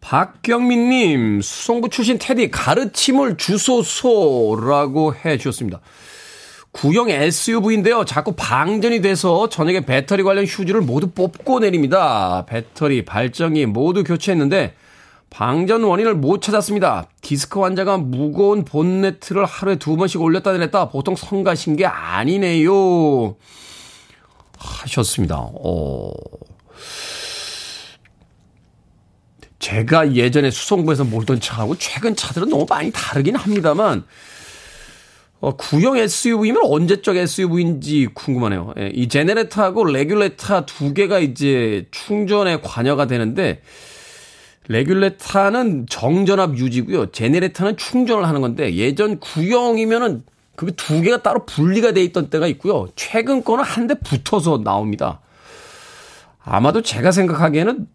[0.00, 5.80] 박경민님, 수성구 출신 테디 가르침을 주소서라고 해 주셨습니다.
[6.72, 8.04] 구형 SUV인데요.
[8.04, 12.44] 자꾸 방전이 돼서 저녁에 배터리 관련 휴지를 모두 뽑고 내립니다.
[12.48, 14.74] 배터리, 발전기 모두 교체했는데
[15.30, 17.06] 방전 원인을 못 찾았습니다.
[17.22, 23.36] 디스크 환자가 무거운 본네트를 하루에 두 번씩 올렸다 내렸다 보통 성가신 게 아니네요.
[24.58, 25.36] 하셨습니다.
[25.38, 26.12] 어.
[29.60, 34.04] 제가 예전에 수성구에서 몰던 차하고 최근 차들은 너무 많이 다르긴 합니다만,
[35.38, 38.74] 어, 구형 SUV면 언제적 SUV인지 궁금하네요.
[38.78, 43.62] 예, 이 제네레터하고 레귤레터 두 개가 이제 충전에 관여가 되는데,
[44.70, 47.10] 레귤레터는 정전압 유지고요.
[47.10, 50.22] 제네레터는 충전을 하는 건데, 예전 구형이면은
[50.54, 52.86] 그게 두 개가 따로 분리가 돼 있던 때가 있고요.
[52.94, 55.20] 최근 거는 한 대 붙어서 나옵니다.
[56.44, 57.88] 아마도 제가 생각하기에는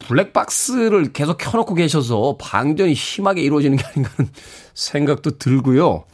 [0.00, 4.30] 블랙박스를 계속 켜놓고 계셔서 방전이 심하게 이루어지는 게 아닌가 하는
[4.74, 6.04] 생각도 들고요.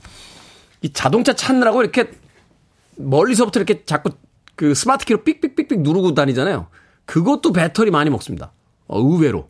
[0.83, 2.11] 이 자동차 찾느라고 이렇게
[2.97, 4.11] 멀리서부터 이렇게 자꾸
[4.57, 6.67] 그 스마트 키로 삑삑삑삑 누르고 다니잖아요.
[7.07, 8.53] 그것도 배터리 많이 먹습니다.
[8.93, 9.49] 어, 의외로.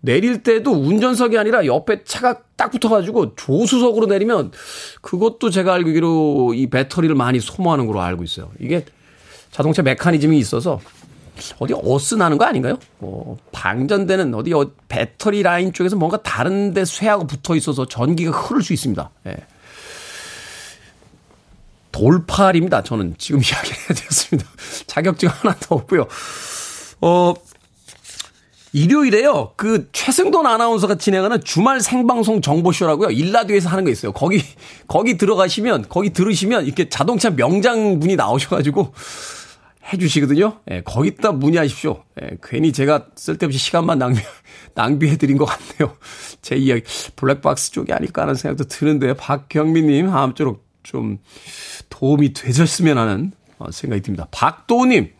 [0.00, 4.52] 내릴 때도 운전석이 아니라 옆에 차가 딱 붙어가지고 조수석으로 내리면
[5.00, 8.50] 그것도 제가 알기로 이 배터리를 많이 소모하는 걸로 알고 있어요.
[8.60, 8.84] 이게
[9.50, 10.80] 자동차 메커니즘이 있어서
[11.58, 12.78] 어디 어스 나는 거 아닌가요?
[13.00, 18.62] 어, 방전되는 어디 어, 배터리 라인 쪽에서 뭔가 다른 데 쇠하고 붙어 있어서 전기가 흐를
[18.62, 19.10] 수 있습니다.
[19.26, 19.36] 예.
[21.92, 22.82] 돌팔입니다.
[22.82, 24.48] 저는 지금 이야기를 해드렸습니다.
[24.86, 26.06] 자격증 하나도 없고요.
[27.00, 27.34] 어,
[28.72, 29.52] 일요일에요.
[29.56, 33.10] 그 최승돈 아나운서가 진행하는 주말 생방송 정보쇼라고요.
[33.10, 34.12] 일라디오에서 하는 거 있어요.
[34.12, 34.42] 거기
[34.86, 38.92] 거기 들어가시면 거기 들으시면 이렇게 자동차 명장 분이 나오셔가지고
[39.92, 40.58] 해주시거든요.
[40.70, 42.04] 예, 거기다 문의하십시오.
[42.22, 44.20] 예, 괜히 제가 쓸데없이 시간만 낭비
[44.74, 45.96] 낭비해드린 것 같네요.
[46.42, 46.82] 제 이야기
[47.16, 51.18] 블랙박스 쪽이 아닐까 하는 생각도 드는데 박경민님 아무쪼록 좀
[51.88, 54.28] 도움이 되셨으면 하는 어, 생각이 듭니다.
[54.30, 55.10] 박도우님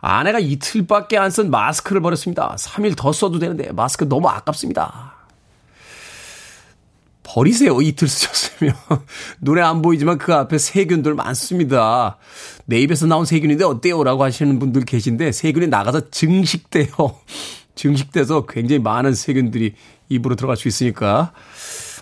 [0.00, 2.54] 아내가 이틀밖에 안 쓴 마스크를 버렸습니다.
[2.58, 5.14] 3일 더 써도 되는데 마스크 너무 아깝습니다.
[7.22, 7.80] 버리세요.
[7.82, 8.74] 이틀 쓰셨으면.
[9.42, 12.16] 눈에 안 보이지만 그 앞에 세균들 많습니다.
[12.64, 14.02] 내 입에서 나온 세균인데 어때요?
[14.02, 16.88] 라고 하시는 분들 계신데 세균이 나가서 증식돼요.
[17.74, 19.74] 증식돼서 굉장히 많은 세균들이
[20.08, 21.32] 입으로 들어갈 수 있으니까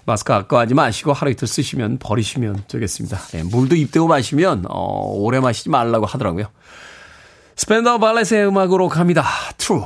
[0.05, 3.19] 마스크 아까워하지 마시고 하루 이틀 쓰시면 버리시면 되겠습니다.
[3.33, 6.47] 네, 물도 입대고 마시면 어, 오래 마시지 말라고 하더라고요.
[7.57, 9.25] 스팬다우 발레의 음악으로 갑니다.
[9.57, 9.83] True.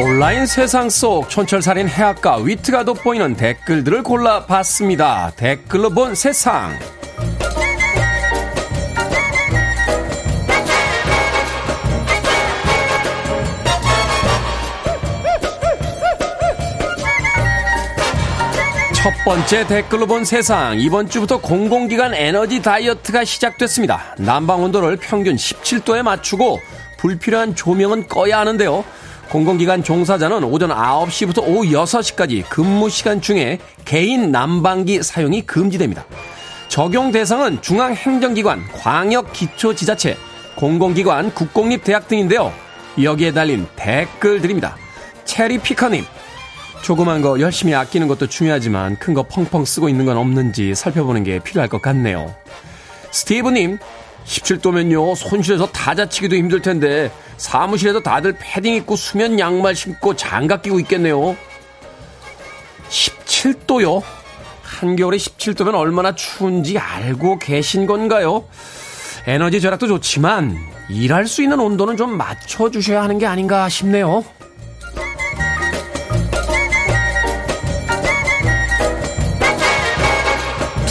[0.00, 5.32] 온라인 세상 속 촌철살인 해학과 위트가 돋보이는 댓글들을 골라봤습니다.
[5.36, 6.72] 댓글로 본 세상.
[19.08, 20.78] 첫 번째 댓글로 본 세상.
[20.78, 24.14] 이번 주부터 공공기관 에너지 다이어트가 시작됐습니다.
[24.18, 26.60] 난방 온도를 평균 17도에 맞추고
[26.98, 28.84] 불필요한 조명은 꺼야 하는데요.
[29.30, 36.04] 공공기관 종사자는 오전 9시부터 오후 6시까지 근무 시간 중에 개인 난방기 사용이 금지됩니다.
[36.68, 40.18] 적용 대상은 중앙행정기관, 광역기초지자체,
[40.54, 42.52] 공공기관, 국공립대학 등인데요.
[43.02, 44.76] 여기에 달린 댓글들입니다.
[45.24, 46.04] 체리피카님,
[46.82, 51.38] 조그만 거 열심히 아끼는 것도 중요하지만 큰 거 펑펑 쓰고 있는 건 없는지 살펴보는 게
[51.38, 52.34] 필요할 것 같네요.
[53.10, 53.78] 스티브님,
[54.24, 60.78] 17도면요, 손실해서 다 자치기도 힘들 텐데, 사무실에서 다들 패딩 입고 수면 양말 신고 장갑 끼고
[60.80, 61.36] 있겠네요.
[62.88, 64.02] 17도요?
[64.62, 68.44] 한겨울에 17도면 얼마나 추운지 알고 계신 건가요?
[69.26, 70.56] 에너지 절약도 좋지만,
[70.90, 74.24] 일할 수 있는 온도는 좀 맞춰주셔야 하는 게 아닌가 싶네요.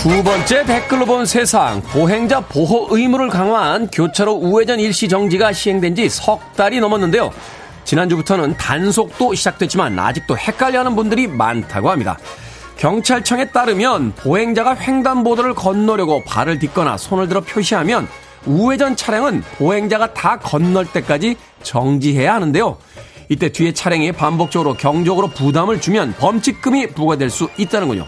[0.08, 6.08] 두 번째 댓글로 본 세상 보행자 보호 의무를 강화한 교차로 우회전 일시 정지가 시행된 지
[6.08, 7.30] 석 달이 넘었는데요.
[7.84, 12.18] 지난주부터는 단속도 시작됐지만 아직도 헷갈려하는 분들이 많다고 합니다.
[12.78, 18.08] 경찰청에 따르면 보행자가 횡단보도를 건너려고 발을 딛거나 손을 들어 표시하면
[18.46, 22.78] 우회전 차량은 보행자가 다 건널 때까지 정지해야 하는데요.
[23.28, 28.08] 이때 뒤에 차량이 반복적으로 경적으로 부담을 주면 범칙금이 부과될 수 있다는군요.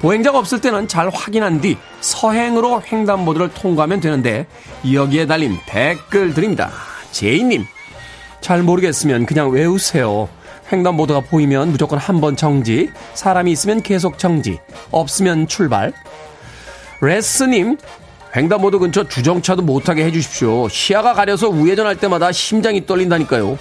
[0.00, 4.46] 보행자가 없을 때는 잘 확인한 뒤 서행으로 횡단보도를 통과하면 되는데
[4.90, 6.70] 여기에 달린 댓글 드립니다.
[7.12, 7.64] 제이님,
[8.40, 10.28] 잘 모르겠으면 그냥 외우세요.
[10.72, 14.58] 횡단보도가 보이면 무조건 한 번 정지, 사람이 있으면 계속 정지,
[14.90, 15.92] 없으면 출발.
[17.02, 17.76] 레스님,
[18.34, 20.68] 횡단보도 근처 주정차도 못하게 해주십시오.
[20.68, 23.58] 시야가 가려서 우회전할 때마다 심장이 떨린다니까요.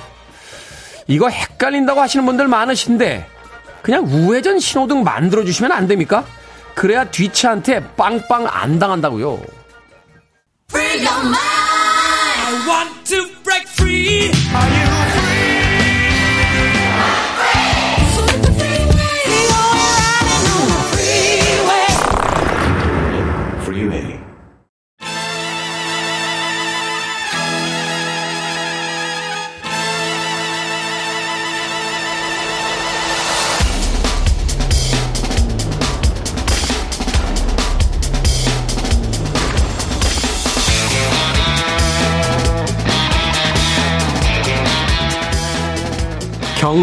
[1.08, 3.26] 이거 헷갈린다고 하시는 분들 많으신데
[3.82, 6.24] 그냥 우회전 신호등 만들어주시면 안 됩니까?
[6.76, 9.42] 그래야 뒷차한테 빵빵 안 당한다고요.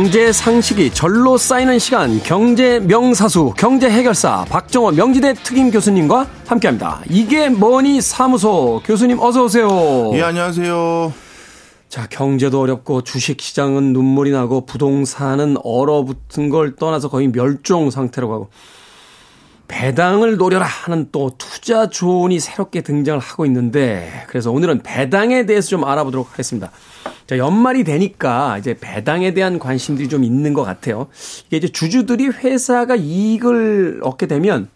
[0.07, 7.01] 경제 상식이 절로 쌓이는 시간 경제 명사수 경제 해결사 박정호 명지대 특임 교수님과 함께합니다.
[7.11, 10.13] 이게 뭐니 사무소 교수님 어서 오세요.
[10.15, 11.13] 예, 안녕하세요.
[11.89, 18.49] 자 경제도 어렵고 주식 시장은 눈물이 나고 부동산은 얼어붙은 걸 떠나서 거의 멸종 상태로 가고
[19.69, 25.85] 배당을 노려라 하는 또 투자 조언이 새롭게 등장을 하고 있는데 그래서 오늘은 배당에 대해서 좀
[25.85, 26.71] 알아보도록 하겠습니다.
[27.27, 31.09] 자, 연말이 되니까 이제 배당에 대한 관심들이 좀 있는 것 같아요.
[31.49, 34.69] 이게 이제 주주들이 회사가 이익을 얻게 되면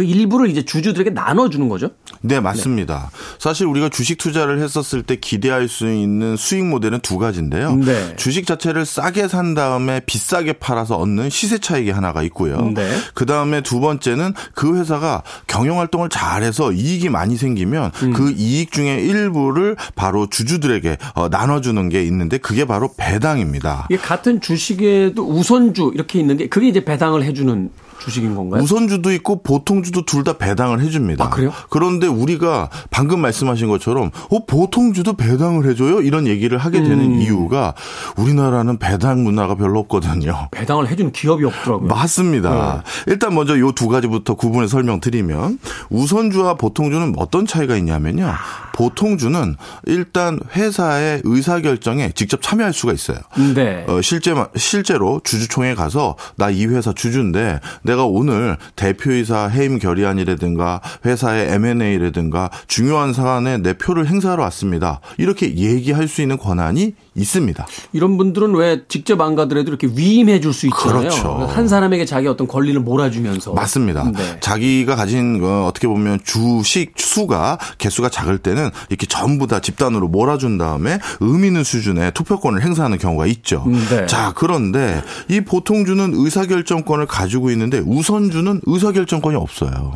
[0.00, 1.90] 그 일부를 이제 주주들에게 나눠주는 거죠.
[2.22, 3.10] 네, 맞습니다.
[3.38, 7.76] 사실 우리가 주식 투자를 했었을 때 기대할 수 있는 수익 모델은 두 가지인데요.
[7.76, 8.16] 네.
[8.16, 12.70] 주식 자체를 싸게 산 다음에 비싸게 팔아서 얻는 시세 차익이 하나가 있고요.
[12.74, 12.90] 네.
[13.12, 18.12] 그 다음에 두 번째는 그 회사가 경영 활동을 잘해서 이익이 많이 생기면 음.
[18.14, 23.86] 그 이익 중에 일부를 바로 주주들에게 어, 나눠주는 게 있는데 그게 바로 배당입니다.
[24.00, 27.70] 같은 주식에도 우선주 이렇게 있는 게 그게 이제 배당을 해주는
[28.00, 28.62] 주식인 건가요?
[28.62, 31.24] 우선주도 있고 보통주도 둘 다 배당을 해줍니다.
[31.24, 31.50] 아, 그래요?
[31.70, 37.20] 그런데 우리가 방금 말씀하신 것처럼 어 보통주도 배당을 해줘요 이런 얘기를 하게 되는 음.
[37.22, 37.74] 이유가
[38.16, 40.48] 우리나라는 배당 문화가 별로 없거든요.
[40.50, 41.88] 배당을 해주는 기업이 없더라고요.
[41.88, 42.82] 맞습니다.
[42.84, 43.12] 네.
[43.12, 48.34] 일단 먼저 요 두 가지부터 구분해 설명드리면 우선주와 보통주는 어떤 차이가 있냐면요.
[48.74, 53.18] 보통주는 일단 회사의 의사 결정에 직접 참여할 수가 있어요.
[53.54, 53.84] 네.
[53.88, 57.60] 어, 실제 실제로 주주총회 가서 나 이 회사 주주인데
[57.90, 65.00] 내가 오늘 대표이사 해임 결의안이라든가 회사의 M&A라든가 중요한 사안에 내 표를 행사하러 왔습니다.
[65.18, 67.66] 이렇게 얘기할 수 있는 권한이 있습니다.
[67.92, 70.98] 이런 분들은 왜 직접 안 가더라도 이렇게 위임해 줄 수 있잖아요.
[71.00, 71.28] 그렇죠.
[71.48, 73.52] 한 사람에게 자기 어떤 권리를 몰아주면서.
[73.52, 74.10] 맞습니다.
[74.10, 74.40] 네.
[74.40, 80.58] 자기가 가진 어, 어떻게 보면 주식 수가 개수가 작을 때는 이렇게 전부 다 집단으로 몰아준
[80.58, 83.64] 다음에 의미 있는 수준의 투표권을 행사하는 경우가 있죠.
[83.90, 84.06] 네.
[84.06, 89.92] 자 그런데 이 보통주는 의사결정권을 가지고 있는데 우선주는 의사결정권이 없어요.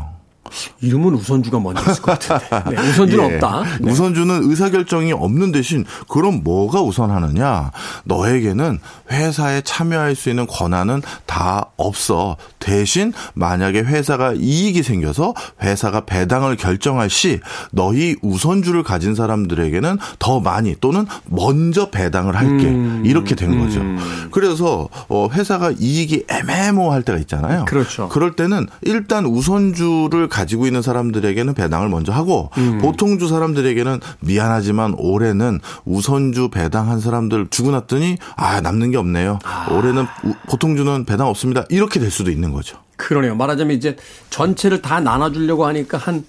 [0.80, 2.70] 이름은 우선주가 먼저 있을 것 같은데.
[2.76, 3.34] 네, 우선주는 예.
[3.34, 3.64] 없다.
[3.80, 3.90] 네.
[3.90, 7.70] 우선주는 의사결정이 없는 대신 그럼 뭐가 우선하느냐?
[8.04, 8.78] 너에게는
[9.10, 12.36] 회사에 참여할 수 있는 권한은 다 없어.
[12.64, 17.40] 대신 만약에 회사가 이익이 생겨서 회사가 배당을 결정할 시
[17.72, 22.68] 너희 우선주를 가진 사람들에게는 더 많이 또는 먼저 배당을 할게.
[22.68, 23.02] 음.
[23.04, 23.82] 이렇게 된 거죠.
[24.30, 27.66] 그래서 어, 회사가 이익이 애매모호할 때가 있잖아요.
[27.66, 28.08] 그렇죠.
[28.08, 32.78] 그럴 때는 일단 우선주를 가지고 있는 사람들에게는 배당을 먼저 하고 음.
[32.78, 39.38] 보통주 사람들에게는 미안하지만 올해는 우선주 배당한 사람들 주고 났더니 아 남는 게 없네요.
[39.70, 41.64] 올해는 우- 보통주는 배당 없습니다.
[41.68, 42.78] 이렇게 될 수도 있는 거죠.
[42.96, 43.34] 그러네요.
[43.34, 43.96] 말하자면 이제
[44.30, 46.24] 전체를 다 나눠주려고 하니까 한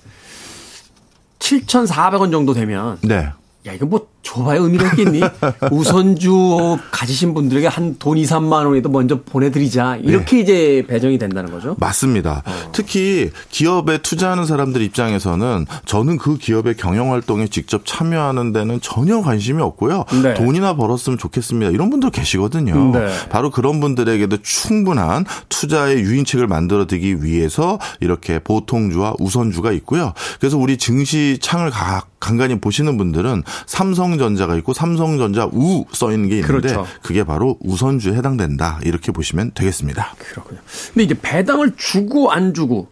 [1.39, 3.31] 7,400원 정도 되면 네.
[3.67, 5.21] 야, 이거 뭐 줘봐야 의미가 있겠니?
[5.71, 9.97] 우선주 가지신 분들에게 한 돈 2, 3만 원이라도 먼저 보내드리자.
[10.03, 11.75] 이렇게 이제 배정이 된다는 거죠.
[11.79, 12.43] 맞습니다.
[12.73, 19.61] 특히 기업에 투자하는 사람들 입장에서는 저는 그 기업의 경영 활동에 직접 참여하는 데는 전혀 관심이
[19.61, 20.05] 없고요.
[20.21, 20.33] 네.
[20.35, 21.71] 돈이나 벌었으면 좋겠습니다.
[21.71, 22.91] 이런 분들 계시거든요.
[22.91, 23.07] 네.
[23.29, 30.13] 바로 그런 분들에게도 충분한 투자의 유인책을 만들어 드기 위해서 이렇게 보통주와 우선주가 있고요.
[30.39, 36.37] 그래서 우리 증시 창을 가- 간간히 보시는 분들은 삼성전자가 있고 삼성전자 우 써 있는 게
[36.39, 36.85] 있는데 그렇죠.
[37.03, 38.79] 그게 바로 우선주에 해당된다.
[38.83, 40.15] 이렇게 보시면 되겠습니다.
[40.17, 40.59] 그렇군요.
[40.93, 42.87] 근데 이제 배당을 주고 안 주고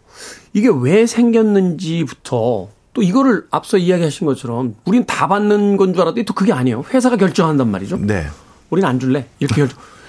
[0.52, 6.32] 이게 왜 생겼는지부터 또 이거를 앞서 이야기하신 것처럼 우린 다 받는 건 줄 알았더니 또
[6.34, 6.84] 그게 아니에요.
[6.92, 7.96] 회사가 결정한단 말이죠.
[7.98, 8.26] 네.
[8.70, 9.26] 우린 안 줄래.
[9.40, 9.78] 이렇게 결정.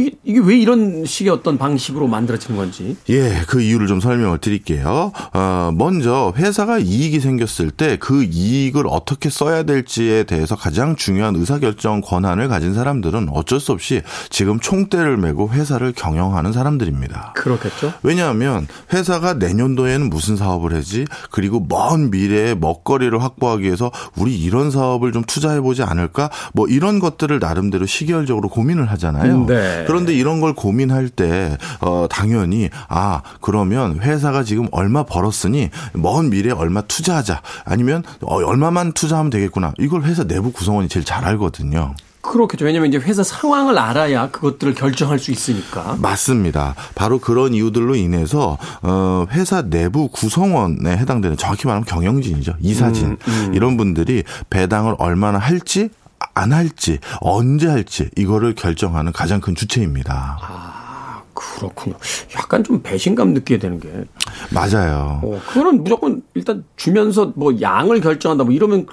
[0.00, 2.96] 이게, 이게 왜 이런 식의 어떤 방식으로 만들어지는 건지.
[3.08, 5.12] 예, 그 이유를 좀 설명을 드릴게요.
[5.32, 12.00] 어, 먼저 회사가 이익이 생겼을 때 그 이익을 어떻게 써야 될지에 대해서 가장 중요한 의사결정
[12.00, 17.34] 권한을 가진 사람들은 어쩔 수 없이 지금 총대를 메고 회사를 경영하는 사람들입니다.
[17.36, 17.92] 그렇겠죠.
[18.02, 25.12] 왜냐하면 회사가 내년도에는 무슨 사업을 하지 그리고 먼 미래에 먹거리를 확보하기 위해서 우리 이런 사업을
[25.12, 29.46] 좀 투자해 보지 않을까 뭐 이런 것들을 나름대로 시기열적으로 고민을 하잖아요.
[29.46, 29.84] 네.
[29.90, 36.52] 그런데 이런 걸 고민할 때 어, 당연히 아 그러면 회사가 지금 얼마 벌었으니 먼 미래에
[36.52, 41.96] 얼마 투자하자 아니면 어, 얼마만 투자하면 되겠구나 이걸 회사 내부 구성원이 제일 잘 알거든요.
[42.20, 42.66] 그렇겠죠.
[42.66, 45.96] 왜냐면 이제 회사 상황을 알아야 그것들을 결정할 수 있으니까.
[45.98, 46.76] 맞습니다.
[46.94, 52.54] 바로 그런 이유들로 인해서 어 회사 내부 구성원에 해당되는 정확히 말하면 경영진이죠.
[52.60, 53.16] 이사진
[53.54, 55.88] 이런 분들이 배당을 얼마나 할지
[56.34, 60.38] 안 할지 언제 할지 이거를 결정하는 가장 큰 주체입니다.
[61.34, 61.96] 그렇군요.
[62.36, 63.88] 약간 좀 배신감 느끼게 되는 게.
[64.50, 65.20] 맞아요.
[65.22, 68.86] 어, 그거는 무조건 일단 주면서 뭐 양을 결정한다 뭐 이러면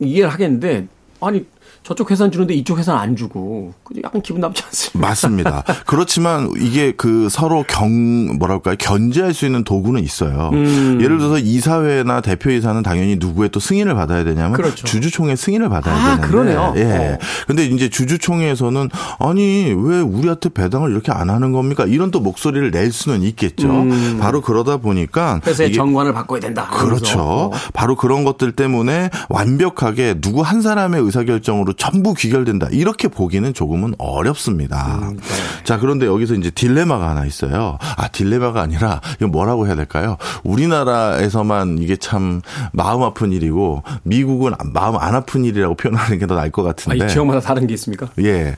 [0.00, 0.88] 이해를 하겠는데
[1.20, 1.46] 아니
[1.82, 3.72] 저쪽 회사는 주는데 이쪽 회사는 안 주고
[4.04, 5.08] 약간 기분 나쁘지 않습니까?
[5.08, 5.64] 맞습니다.
[5.86, 10.50] 그렇지만 이게 그 서로 경 뭐랄까요 견제할 수 있는 도구는 있어요.
[10.52, 10.98] 음.
[11.02, 14.84] 예를 들어서 이사회나 대표이사는 당연히 누구의 또 승인을 받아야 되냐면 그렇죠.
[14.86, 16.74] 주주총회 승인을 받아야 아, 되는데 그러네요.
[16.76, 16.84] 예.
[16.84, 17.18] 어.
[17.48, 21.84] 근데 이제 주주총회에서는 아니 왜 우리한테 배당을 이렇게 안 하는 겁니까?
[21.86, 23.86] 이런 또 목소리를 낼 수는 있겠죠.
[24.20, 25.40] 바로 그러다 보니까 음.
[25.44, 26.68] 회사의 정관을 바꿔야 된다.
[26.70, 27.20] 그렇죠.
[27.20, 27.50] 어.
[27.74, 32.68] 바로 그런 것들 때문에 완벽하게 누구 한 사람의 의사결정으로 전부 귀결된다.
[32.70, 34.98] 이렇게 보기는 조금은 어렵습니다.
[35.02, 35.22] 음, 네.
[35.64, 37.78] 자, 그런데 여기서 이제 딜레마가 하나 있어요.
[37.96, 40.16] 아, 딜레마가 아니라 이거 뭐라고 해야 될까요?
[40.44, 42.40] 우리나라에서만 이게 참
[42.72, 47.04] 마음 아픈 일이고 미국은 마음 안 아픈 일이라고 표현하는 게 더 나을 것 아, 같은데.
[47.04, 48.08] 이 지역마다 다른 게 있습니까?
[48.20, 48.56] 예.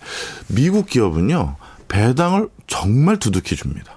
[0.48, 1.56] 미국 기업은요.
[1.88, 3.92] 배당을 정말 두둑히 줍니다.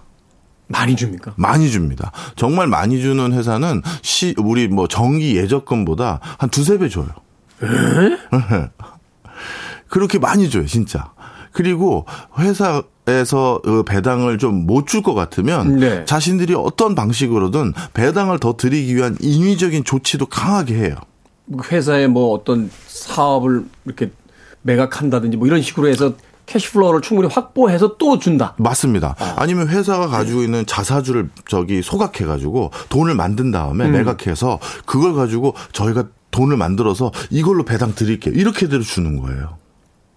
[0.67, 1.33] 많이 줍니까?
[1.37, 2.11] 많이 줍니다.
[2.35, 7.07] 정말 많이 주는 회사는 시 우리 뭐 정기 예적금보다 한 두세 배 줘요.
[9.89, 11.11] 그렇게 많이 줘요, 진짜.
[11.51, 12.05] 그리고
[12.39, 16.03] 회사 에서 어, 배당을 좀 못 줄 것 같으면 네.
[16.03, 20.95] 자신들이 어떤 방식으로든 배당을 더 드리기 위한 인위적인 조치도 강하게 해요.
[21.71, 24.11] 회사에 뭐 어떤 사업을 이렇게
[24.63, 26.15] 매각한다든지 뭐 이런 식으로 해서
[26.47, 28.55] cash flow를 충분히 확보해서 또 준다.
[28.57, 29.15] 맞습니다.
[29.37, 36.07] 아니면 회사가 가지고 있는 자사주를 저기 소각해 가지고 돈을 만든 다음에 매각해서 그걸 가지고 저희가
[36.31, 38.33] 돈을 만들어서 이걸로 배당 드릴게요.
[38.35, 39.57] 이렇게 대로 주는 거예요.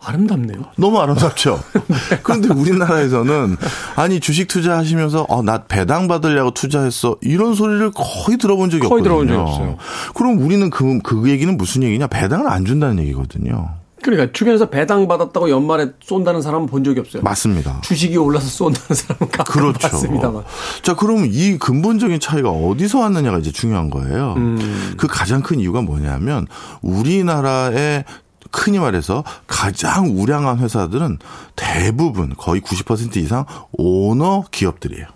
[0.03, 0.65] 아름답네요.
[0.77, 1.61] 너무 아름답죠?
[2.23, 3.57] 그런데 우리나라에서는
[3.97, 7.17] 아니 주식 투자하시면서 어, 나 배당 받으려고 투자했어.
[7.21, 9.03] 이런 소리를 거의 들어본 적이 거의 없거든요.
[9.03, 9.77] 들어본 적이 없어요.
[10.15, 12.07] 그럼 우리는 그, 그 얘기는 무슨 얘기냐?
[12.07, 13.81] 배당을 안 준다는 얘기거든요.
[14.03, 17.23] 그러니까 주변에서 배당 받았다고 연말에 쏜다는 사람은 본 적이 없어요.
[17.23, 17.81] 맞습니다.
[17.83, 19.79] 주식이 올라서 쏜다는 사람은 가끔 그렇죠.
[19.79, 20.43] 봤습니다만.
[20.83, 24.35] 자, 그럼 이 근본적인 차이가 어디서 왔느냐가 이제 중요한 거예요.
[24.39, 24.95] 음.
[24.97, 26.47] 그 가장 큰 이유가 뭐냐면
[26.81, 28.05] 우리나라의
[28.53, 31.19] 흔히 말해서 가장 우량한 회사들은
[31.57, 35.07] 대부분 거의 90% 이상 오너 기업들이에요.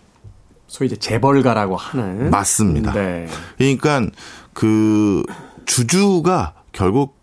[0.66, 2.30] 소위 이제 재벌가라고 하는.
[2.30, 2.92] 맞습니다.
[2.92, 3.28] 네.
[3.58, 4.02] 그러니까
[4.52, 5.22] 그
[5.66, 7.16] 주주가 결국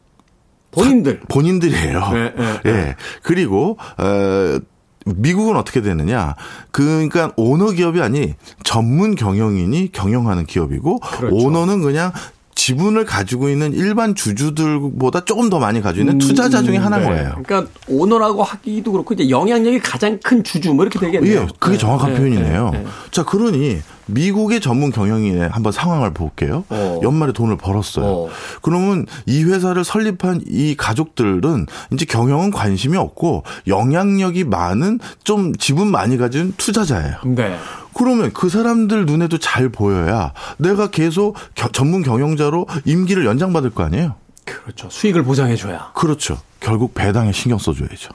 [0.71, 1.21] 본인들.
[1.27, 2.09] 본인들이에요.
[2.13, 2.95] 네, 네, 예.
[3.23, 4.59] 그리고 어
[5.05, 6.35] 미국은 어떻게 되느냐?
[6.71, 11.35] 그러니까 오너 기업이 아니 전문 경영인이 경영하는 기업이고 그렇죠.
[11.35, 12.13] 오너는 그냥
[12.55, 17.09] 지분을 가지고 있는 일반 주주들보다 조금 더 많이 가지고 있는 투자자 중에 하나인 네.
[17.09, 17.41] 거예요.
[17.43, 21.41] 그러니까 오너라고 하기도 그렇고 이제 영향력이 가장 큰 주주 뭐 이렇게 되겠네요.
[21.41, 22.69] 예, 그게 네, 정확한 네, 표현이네요.
[22.71, 22.85] 네, 네.
[23.11, 23.81] 자, 그러니
[24.11, 26.63] 미국의 전문 경영인의 한번 상황을 볼게요.
[26.69, 26.99] 어.
[27.03, 28.05] 연말에 돈을 벌었어요.
[28.05, 28.29] 어.
[28.61, 36.17] 그러면 이 회사를 설립한 이 가족들은 이제 경영은 관심이 없고 영향력이 많은 좀 지분 많이
[36.17, 37.15] 가진 투자자예요.
[37.25, 37.57] 네.
[37.93, 44.15] 그러면 그 사람들 눈에도 잘 보여야 내가 계속 겨- 전문 경영자로 임기를 연장받을 거 아니에요?
[44.45, 44.89] 그렇죠.
[44.89, 45.91] 수익을 보장해줘야.
[45.93, 46.37] 그렇죠.
[46.59, 48.09] 결국 배당에 신경 써줘야죠.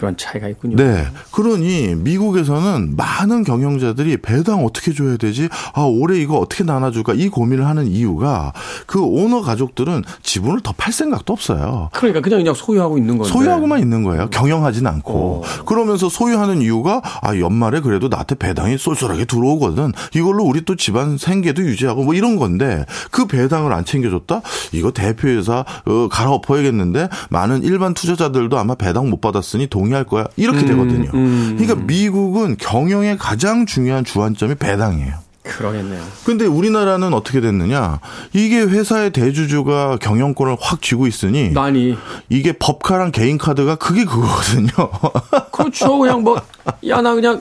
[0.00, 0.76] 그런 차이가 있군요.
[0.76, 1.06] 네.
[1.30, 5.48] 그러니 미국에서는 많은 경영자들이 배당 어떻게 줘야 되지?
[5.74, 7.12] 아, 올해 이거 어떻게 나눠줄까?
[7.12, 8.52] 이 고민을 하는 이유가
[8.86, 11.90] 그 오너 가족들은 지분을 더 팔 생각도 없어요.
[11.92, 13.30] 그러니까 그냥 그냥 소유하고 있는 건데.
[13.30, 14.30] 소유하고만 있는 거예요.
[14.30, 15.42] 경영하진 않고.
[15.44, 15.64] 어.
[15.64, 19.92] 그러면서 소유하는 이유가 아, 연말에 그래도 나한테 배당이 쏠쏠하게 들어오거든.
[20.14, 24.40] 이걸로 우리 또 집안 생계도 유지하고 뭐 이런 건데 그 배당을 안 챙겨줬다?
[24.72, 30.26] 이거 대표회사 어, 갈아엎어야겠는데 많은 일반 투자자들도 아마 배당 못 받았으니 동의 할 거야.
[30.36, 31.10] 이렇게 되거든요.
[31.14, 31.56] 음.
[31.58, 35.14] 그러니까 미국은 경영의 가장 중요한 주안점이 배당이에요.
[35.42, 36.02] 그러겠네요.
[36.24, 37.98] 근데 우리나라는 어떻게 됐느냐?
[38.34, 41.96] 이게 회사의 대주주가 경영권을 확 쥐고 있으니 난이
[42.28, 44.68] 이게 법카랑 개인 카드가 그게 그거거든요.
[45.50, 45.98] 그렇죠.
[45.98, 46.36] 그냥 뭐
[46.84, 47.40] 야 나 그냥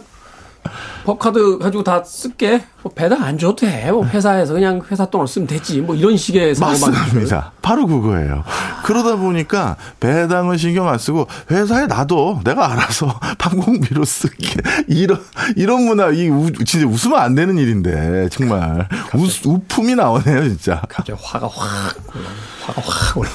[1.05, 2.63] 법카드 가지고 다 쓸게.
[2.81, 3.91] 뭐 배당 안 줘도 돼.
[3.91, 5.81] 뭐 회사에서 그냥 회사 돈을 쓰면 되지.
[5.81, 7.51] 뭐 이런 식의 맞습니다.
[7.61, 8.43] 바로 그거예요.
[8.83, 14.49] 그러다 보니까 배당을 신경 안 쓰고 회사에 놔둬 내가 알아서 판공비로 쓸게
[14.87, 15.21] 이런
[15.55, 20.81] 이런 문화 이 우, 진짜 웃으면 안 되는 일인데 정말 우, 우품이 나오네요 진짜.
[20.89, 22.25] 갑자기 화가 확 올라.
[22.65, 23.29] 화가 확 올라.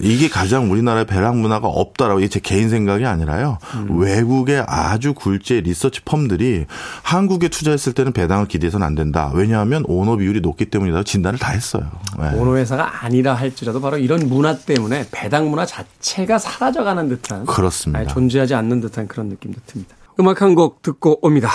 [0.00, 3.58] 이게 가장 우리나라의 배당 문화가 없다라고 이게 제 개인 생각이 아니라요.
[3.88, 6.66] 외국의 아주 굴지의 리서치 펌들이
[7.02, 9.30] 한국에 투자했을 때는 배당을 기대해서는 안 된다.
[9.34, 11.90] 왜냐하면 오너 비율이 높기 때문이라고 진단을 다 했어요.
[12.18, 12.30] 네.
[12.38, 18.00] 오너 회사가 아니라 할지라도 바로 이런 문화 때문에 배당 문화 자체가 사라져가는 듯한 그렇습니다.
[18.00, 19.96] 아예 존재하지 않는 듯한 그런 느낌도 듭니다.
[20.20, 21.50] 음악 한 곡 듣고 옵니다.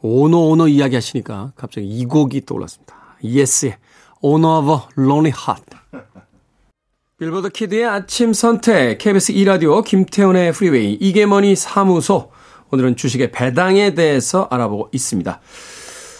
[0.00, 2.94] 오너 오너 이야기 하시니까 갑자기 이 곡이 떠올랐습니다.
[3.24, 3.76] 예스의
[4.22, 5.76] of a Lonely Heart.
[7.18, 12.30] 빌보드 키드의 아침 선택, KBS 2라디오, 김태훈의 프리웨이, 이게머니 사무소.
[12.70, 15.40] 오늘은 주식의 배당에 대해서 알아보고 있습니다.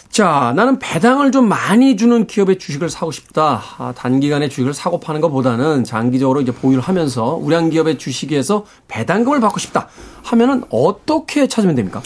[0.09, 3.61] 자, 나는 배당을 좀 많이 주는 기업의 주식을 사고 싶다.
[3.77, 9.59] 아, 단기간에 주식을 사고 파는 것보다는 장기적으로 이제 보유를 하면서 우량 기업의 주식에서 배당금을 받고
[9.59, 9.89] 싶다.
[10.27, 12.01] 하면은 어떻게 찾으면 됩니까?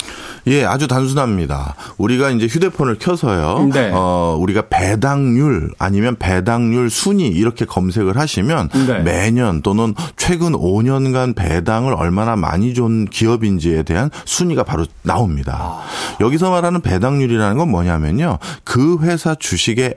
[0.47, 1.75] 예, 아주 단순합니다.
[1.97, 3.69] 우리가 이제 휴대폰을 켜서요.
[3.73, 3.89] 네.
[3.93, 8.99] 어, 우리가 배당률 아니면 배당률 순위 이렇게 검색을 하시면 네.
[8.99, 15.57] 매년 또는 최근 5년간 배당을 얼마나 많이 준 기업인지에 대한 순위가 바로 나옵니다.
[15.59, 15.83] 아.
[16.19, 18.37] 여기서 말하는 배당률이라는 건 뭐냐면요.
[18.63, 19.95] 그 회사 주식의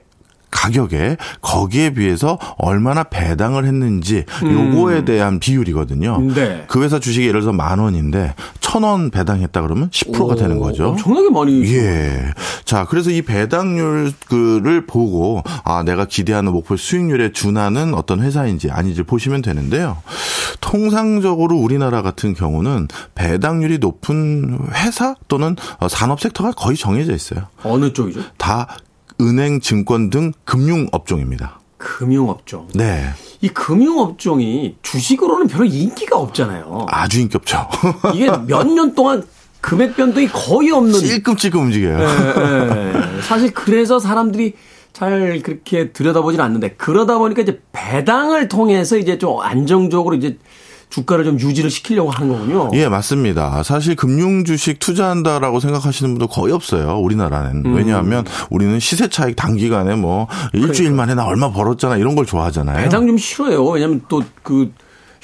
[0.55, 6.17] 가격에 거기에 비해서 얼마나 배당을 했는지 요거에 대한 비율이거든요.
[6.21, 6.33] 음.
[6.33, 6.65] 네.
[6.69, 10.89] 그 회사 주식이 예를 들어서 만 원인데 천 원 배당했다 그러면 10%가 되는 거죠.
[10.91, 11.65] 엄청나게 많이.
[11.75, 12.31] 예.
[12.65, 19.43] 자, 그래서 이 배당률을 보고 아, 내가 기대하는 목표 수익률에 준하는 어떤 회사인지 아닌지 보시면
[19.43, 19.99] 되는데요.
[20.61, 27.47] 통상적으로 우리나라 같은 경우는 배당률이 높은 회사 또는 어, 산업 섹터가 거의 정해져 있어요.
[27.63, 28.21] 어느 쪽이죠?
[28.39, 28.67] 다
[29.21, 31.61] 은행, 증권 등 금융 업종입니다.
[31.79, 32.69] 금융업종.
[32.75, 33.11] 네.
[33.41, 36.87] 이 금융업종이 주식으로는 별로 인기가 없잖아요.
[36.89, 37.69] 아주 인기 없죠.
[38.15, 39.23] 이게 몇 년 동안
[39.61, 40.93] 금액 변동이 거의 없는.
[40.99, 41.99] 찔끔찔끔 움직여요.
[41.99, 42.05] 예,
[43.17, 43.23] 예.
[43.23, 44.55] 사실 그래서 사람들이
[44.93, 50.39] 잘 그렇게 들여다보진 않는데 그러다 보니까 이제 배당을 통해서 이제 좀 안정적으로 이제
[50.95, 52.71] 주가를 좀 유지를 시키려고 하는 거군요.
[52.75, 53.63] 예, 맞습니다.
[53.65, 56.99] 사실 금융 주식 투자한다라고 생각하시는 분도 거의 없어요.
[57.01, 57.65] 우리나라는.
[57.67, 57.75] 음.
[57.75, 62.77] 왜냐하면 우리는 시세 차익 단기간에 뭐 일주일 만에 나 얼마 벌었잖아 이런 걸 좋아하잖아요.
[62.77, 62.91] 그러니까.
[62.91, 63.65] 배당 좀 싫어요.
[63.67, 64.71] 왜냐면 또 그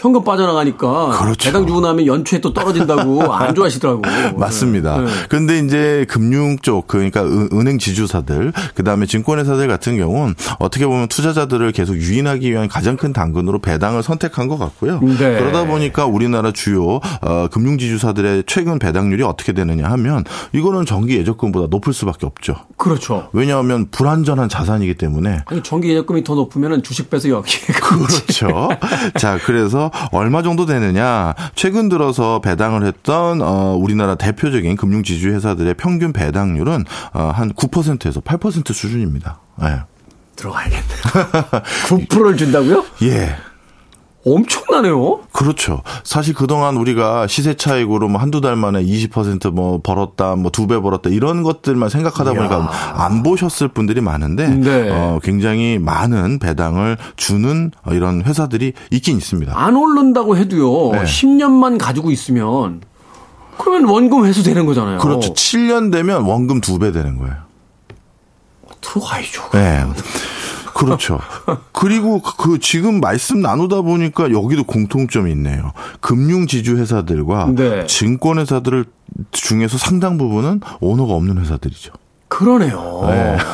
[0.01, 1.45] 현금 빠져나가니까 그렇죠.
[1.51, 4.03] 배당 주고 나면 연초에 또 떨어진다고 안 좋아하시더라고.
[4.37, 4.99] 맞습니다.
[4.99, 5.07] 네.
[5.29, 11.71] 근데 이제 금융 쪽 그러니까 은- 은행 지주사들 그다음에 증권회사들 같은 경우는 어떻게 보면 투자자들을
[11.73, 15.01] 계속 유인하기 위한 가장 큰 당근으로 배당을 선택한 것 같고요.
[15.01, 15.17] 네.
[15.19, 20.25] 그러다 보니까 우리나라 주요 어, 금융 지주사들의 최근 배당률이 어떻게 되느냐 하면
[20.55, 22.57] 이거는 정기 예적금보다 높을 수밖에 없죠.
[22.79, 23.29] 그렇죠.
[23.35, 28.71] 왜냐하면 불안전한 자산이기 때문에 아니 전기 예적금이 더 높으면 주식 빼서 여기에 그렇죠.
[29.19, 31.35] 자, 그래서 얼마 정도 되느냐?
[31.55, 38.21] 최근 들어서 배당을 했던 어 우리나라 대표적인 금융 지주 회사들의 평균 배당률은 어 한 9%에서
[38.21, 39.39] 8% 수준입니다.
[39.63, 39.83] 예.
[40.37, 40.83] 들어가야겠네.
[41.87, 42.85] 9%를 준다고요?
[43.03, 43.37] 예.
[44.27, 45.21] 엄청나네요.
[45.33, 45.83] 그렇죠.
[46.05, 51.09] 사실 그동안 우리가 시세 차익으로 뭐 한두 달 만에 20%뭐 벌었다, 뭐 두 배 벌었다
[51.11, 52.71] 이런 것들만 생각하다 보니까
[53.03, 54.91] 안 보셨을 분들이 많은데 네.
[54.91, 59.53] 어 굉장히 많은 배당을 주는 어, 이런 회사들이 있긴 있습니다.
[59.59, 60.93] 안 오른다고 해도요.
[60.93, 61.05] 네.
[61.05, 62.83] 10년만 가지고 있으면
[63.59, 64.99] 그러면 원금 회수되는 거잖아요.
[64.99, 65.33] 그렇죠.
[65.35, 67.35] 7년 되면 원금 두 배 되는 거예요.
[68.81, 69.43] 들어가야죠.
[69.53, 69.85] 네.
[70.75, 71.21] 그렇죠.
[71.73, 75.73] 그리고 그 지금 말씀 나누다 보니까 여기도 공통점이 있네요.
[76.01, 77.87] 금융 지주 회사들과 네.
[77.87, 78.85] 증권 회사들을
[79.33, 81.93] 중에서 상당 부분은 오너가 없는 회사들이죠.
[82.29, 83.03] 그러네요.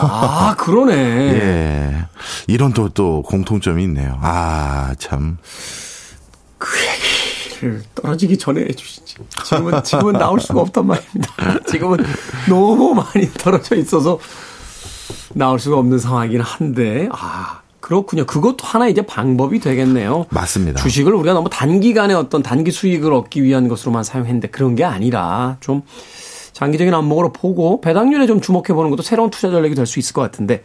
[0.02, 0.94] 아, 그러네.
[0.94, 2.04] 예.
[2.46, 4.18] 이런 또, 또 공통점이 있네요.
[4.20, 5.38] 아, 참.
[6.58, 6.68] 그
[7.56, 9.16] 얘기를 떨어지기 전에 해주시지.
[9.44, 11.32] 지금은, 지금은 나올 수가 없단 말입니다.
[11.66, 12.04] 지금은
[12.48, 14.18] 너무 많이 떨어져 있어서
[15.37, 18.24] 나올 수가 없는 상황이긴 한데, 아, 그렇군요.
[18.24, 20.26] 그것도 하나 이제 방법이 되겠네요.
[20.30, 20.82] 맞습니다.
[20.82, 25.82] 주식을 우리가 너무 단기간에 어떤 단기 수익을 얻기 위한 것으로만 사용했는데 그런 게 아니라 좀
[26.57, 30.22] 장기적인 안목으로 보고 배당률에 좀 주목해 보는 것도 새로운 투자 전략이 될 수 있을 것
[30.22, 30.64] 같은데.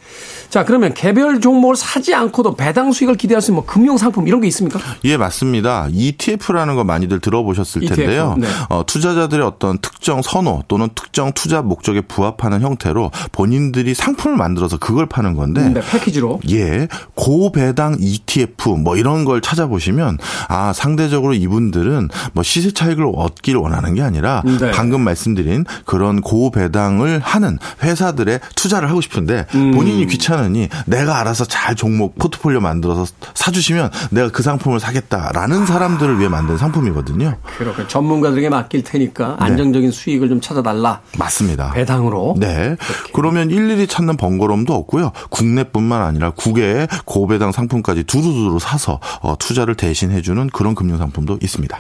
[0.50, 4.42] 자, 그러면 개별 종목을 사지 않고도 배당 수익을 기대할 수 있는 뭐 금융 상품 이런
[4.42, 4.80] 게 있습니까?
[5.04, 5.88] 예, 맞습니다.
[5.92, 8.36] ETF라는 거 많이들 들어보셨을 ETF, 텐데요.
[8.40, 8.48] 네.
[8.70, 15.06] 어, 투자자들의 어떤 특정 선호 또는 특정 투자 목적에 부합하는 형태로 본인들이 상품을 만들어서 그걸
[15.06, 16.40] 파는 건데 네, 패키지로.
[16.50, 20.18] 예, 고배당 ETF 뭐 이런 걸 찾아보시면
[20.48, 24.72] 아 상대적으로 이분들은 뭐 시세 차익을 얻기를 원하는 게 아니라 네.
[24.72, 29.72] 방금 말씀드린 그런 고배당을 하는 회사들의 투자를 하고 싶은데 음.
[29.72, 36.30] 본인이 귀찮으니 내가 알아서 잘 종목 포트폴리오 만들어서 사주시면 내가 그 상품을 사겠다라는 사람들을 위해
[36.30, 37.38] 만든 상품이거든요.
[37.58, 41.02] 그렇게 전문가들에게 맡길 테니까 안정적인 수익을 좀 찾아달라.
[41.18, 41.72] 맞습니다.
[41.72, 42.36] 배당으로.
[42.38, 42.76] 네.
[43.14, 45.12] 그러면 일일이 찾는 번거로움도 없고요.
[45.30, 51.80] 국내뿐만 아니라 국외에 고배당 상품까지 두루두루 사서 어, 투자를 대신해주는 그런 금융 상품도 있습니다.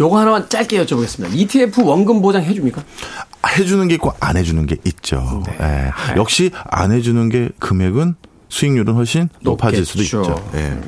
[0.00, 1.34] 요거 하나만 짧게 여쭤보겠습니다.
[1.34, 2.82] ETF 원금 보장 해줍니까?
[3.58, 5.42] 해주는 게 있고 안 해주는 게 있죠.
[5.46, 5.56] 네.
[5.60, 6.16] 예.
[6.16, 8.14] 역시 안 해주는 게 금액은
[8.48, 10.20] 수익률은 훨씬 높아질 수도 높겠죠.
[10.22, 10.50] 있죠.
[10.54, 10.78] 예.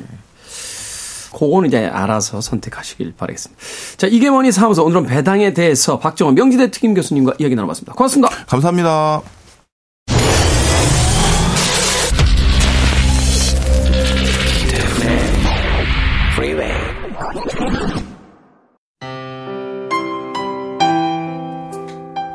[1.37, 3.61] 그거는 이제 알아서 선택하시길 바라겠습니다.
[3.97, 7.93] 자, 이게 뭐니 사무소 오늘은 배당에 대해서 박정원 명지대 특임 교수님과 이야기 나눠봤습니다.
[7.93, 8.29] 고맙습니다.
[8.47, 9.21] 감사합니다.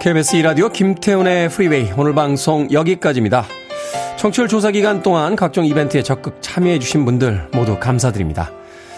[0.00, 3.44] KBS 이라디오 김태훈의 프리웨이 오늘 방송 여기까지입니다.
[4.16, 8.50] 청취율 조사 기간 동안 각종 이벤트에 적극 참여해 주신 분들 모두 감사드립니다.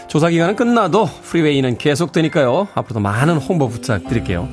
[0.06, 2.68] 조사 기간은 끝나도 프리웨이는 계속되니까요.
[2.74, 4.48] 앞으로도 많은 홍보 부탁드릴게요.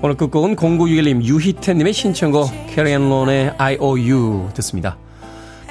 [0.00, 4.96] 오늘 끝곡은 0961님 유희태님의 신청곡 캐리 앤 론의 IOU 듣습니다.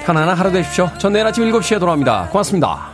[0.04, 0.90] 편안한 하루 되십시오.
[0.98, 2.28] 전 내일 아침 7시에 돌아옵니다.
[2.30, 2.92] 고맙습니다.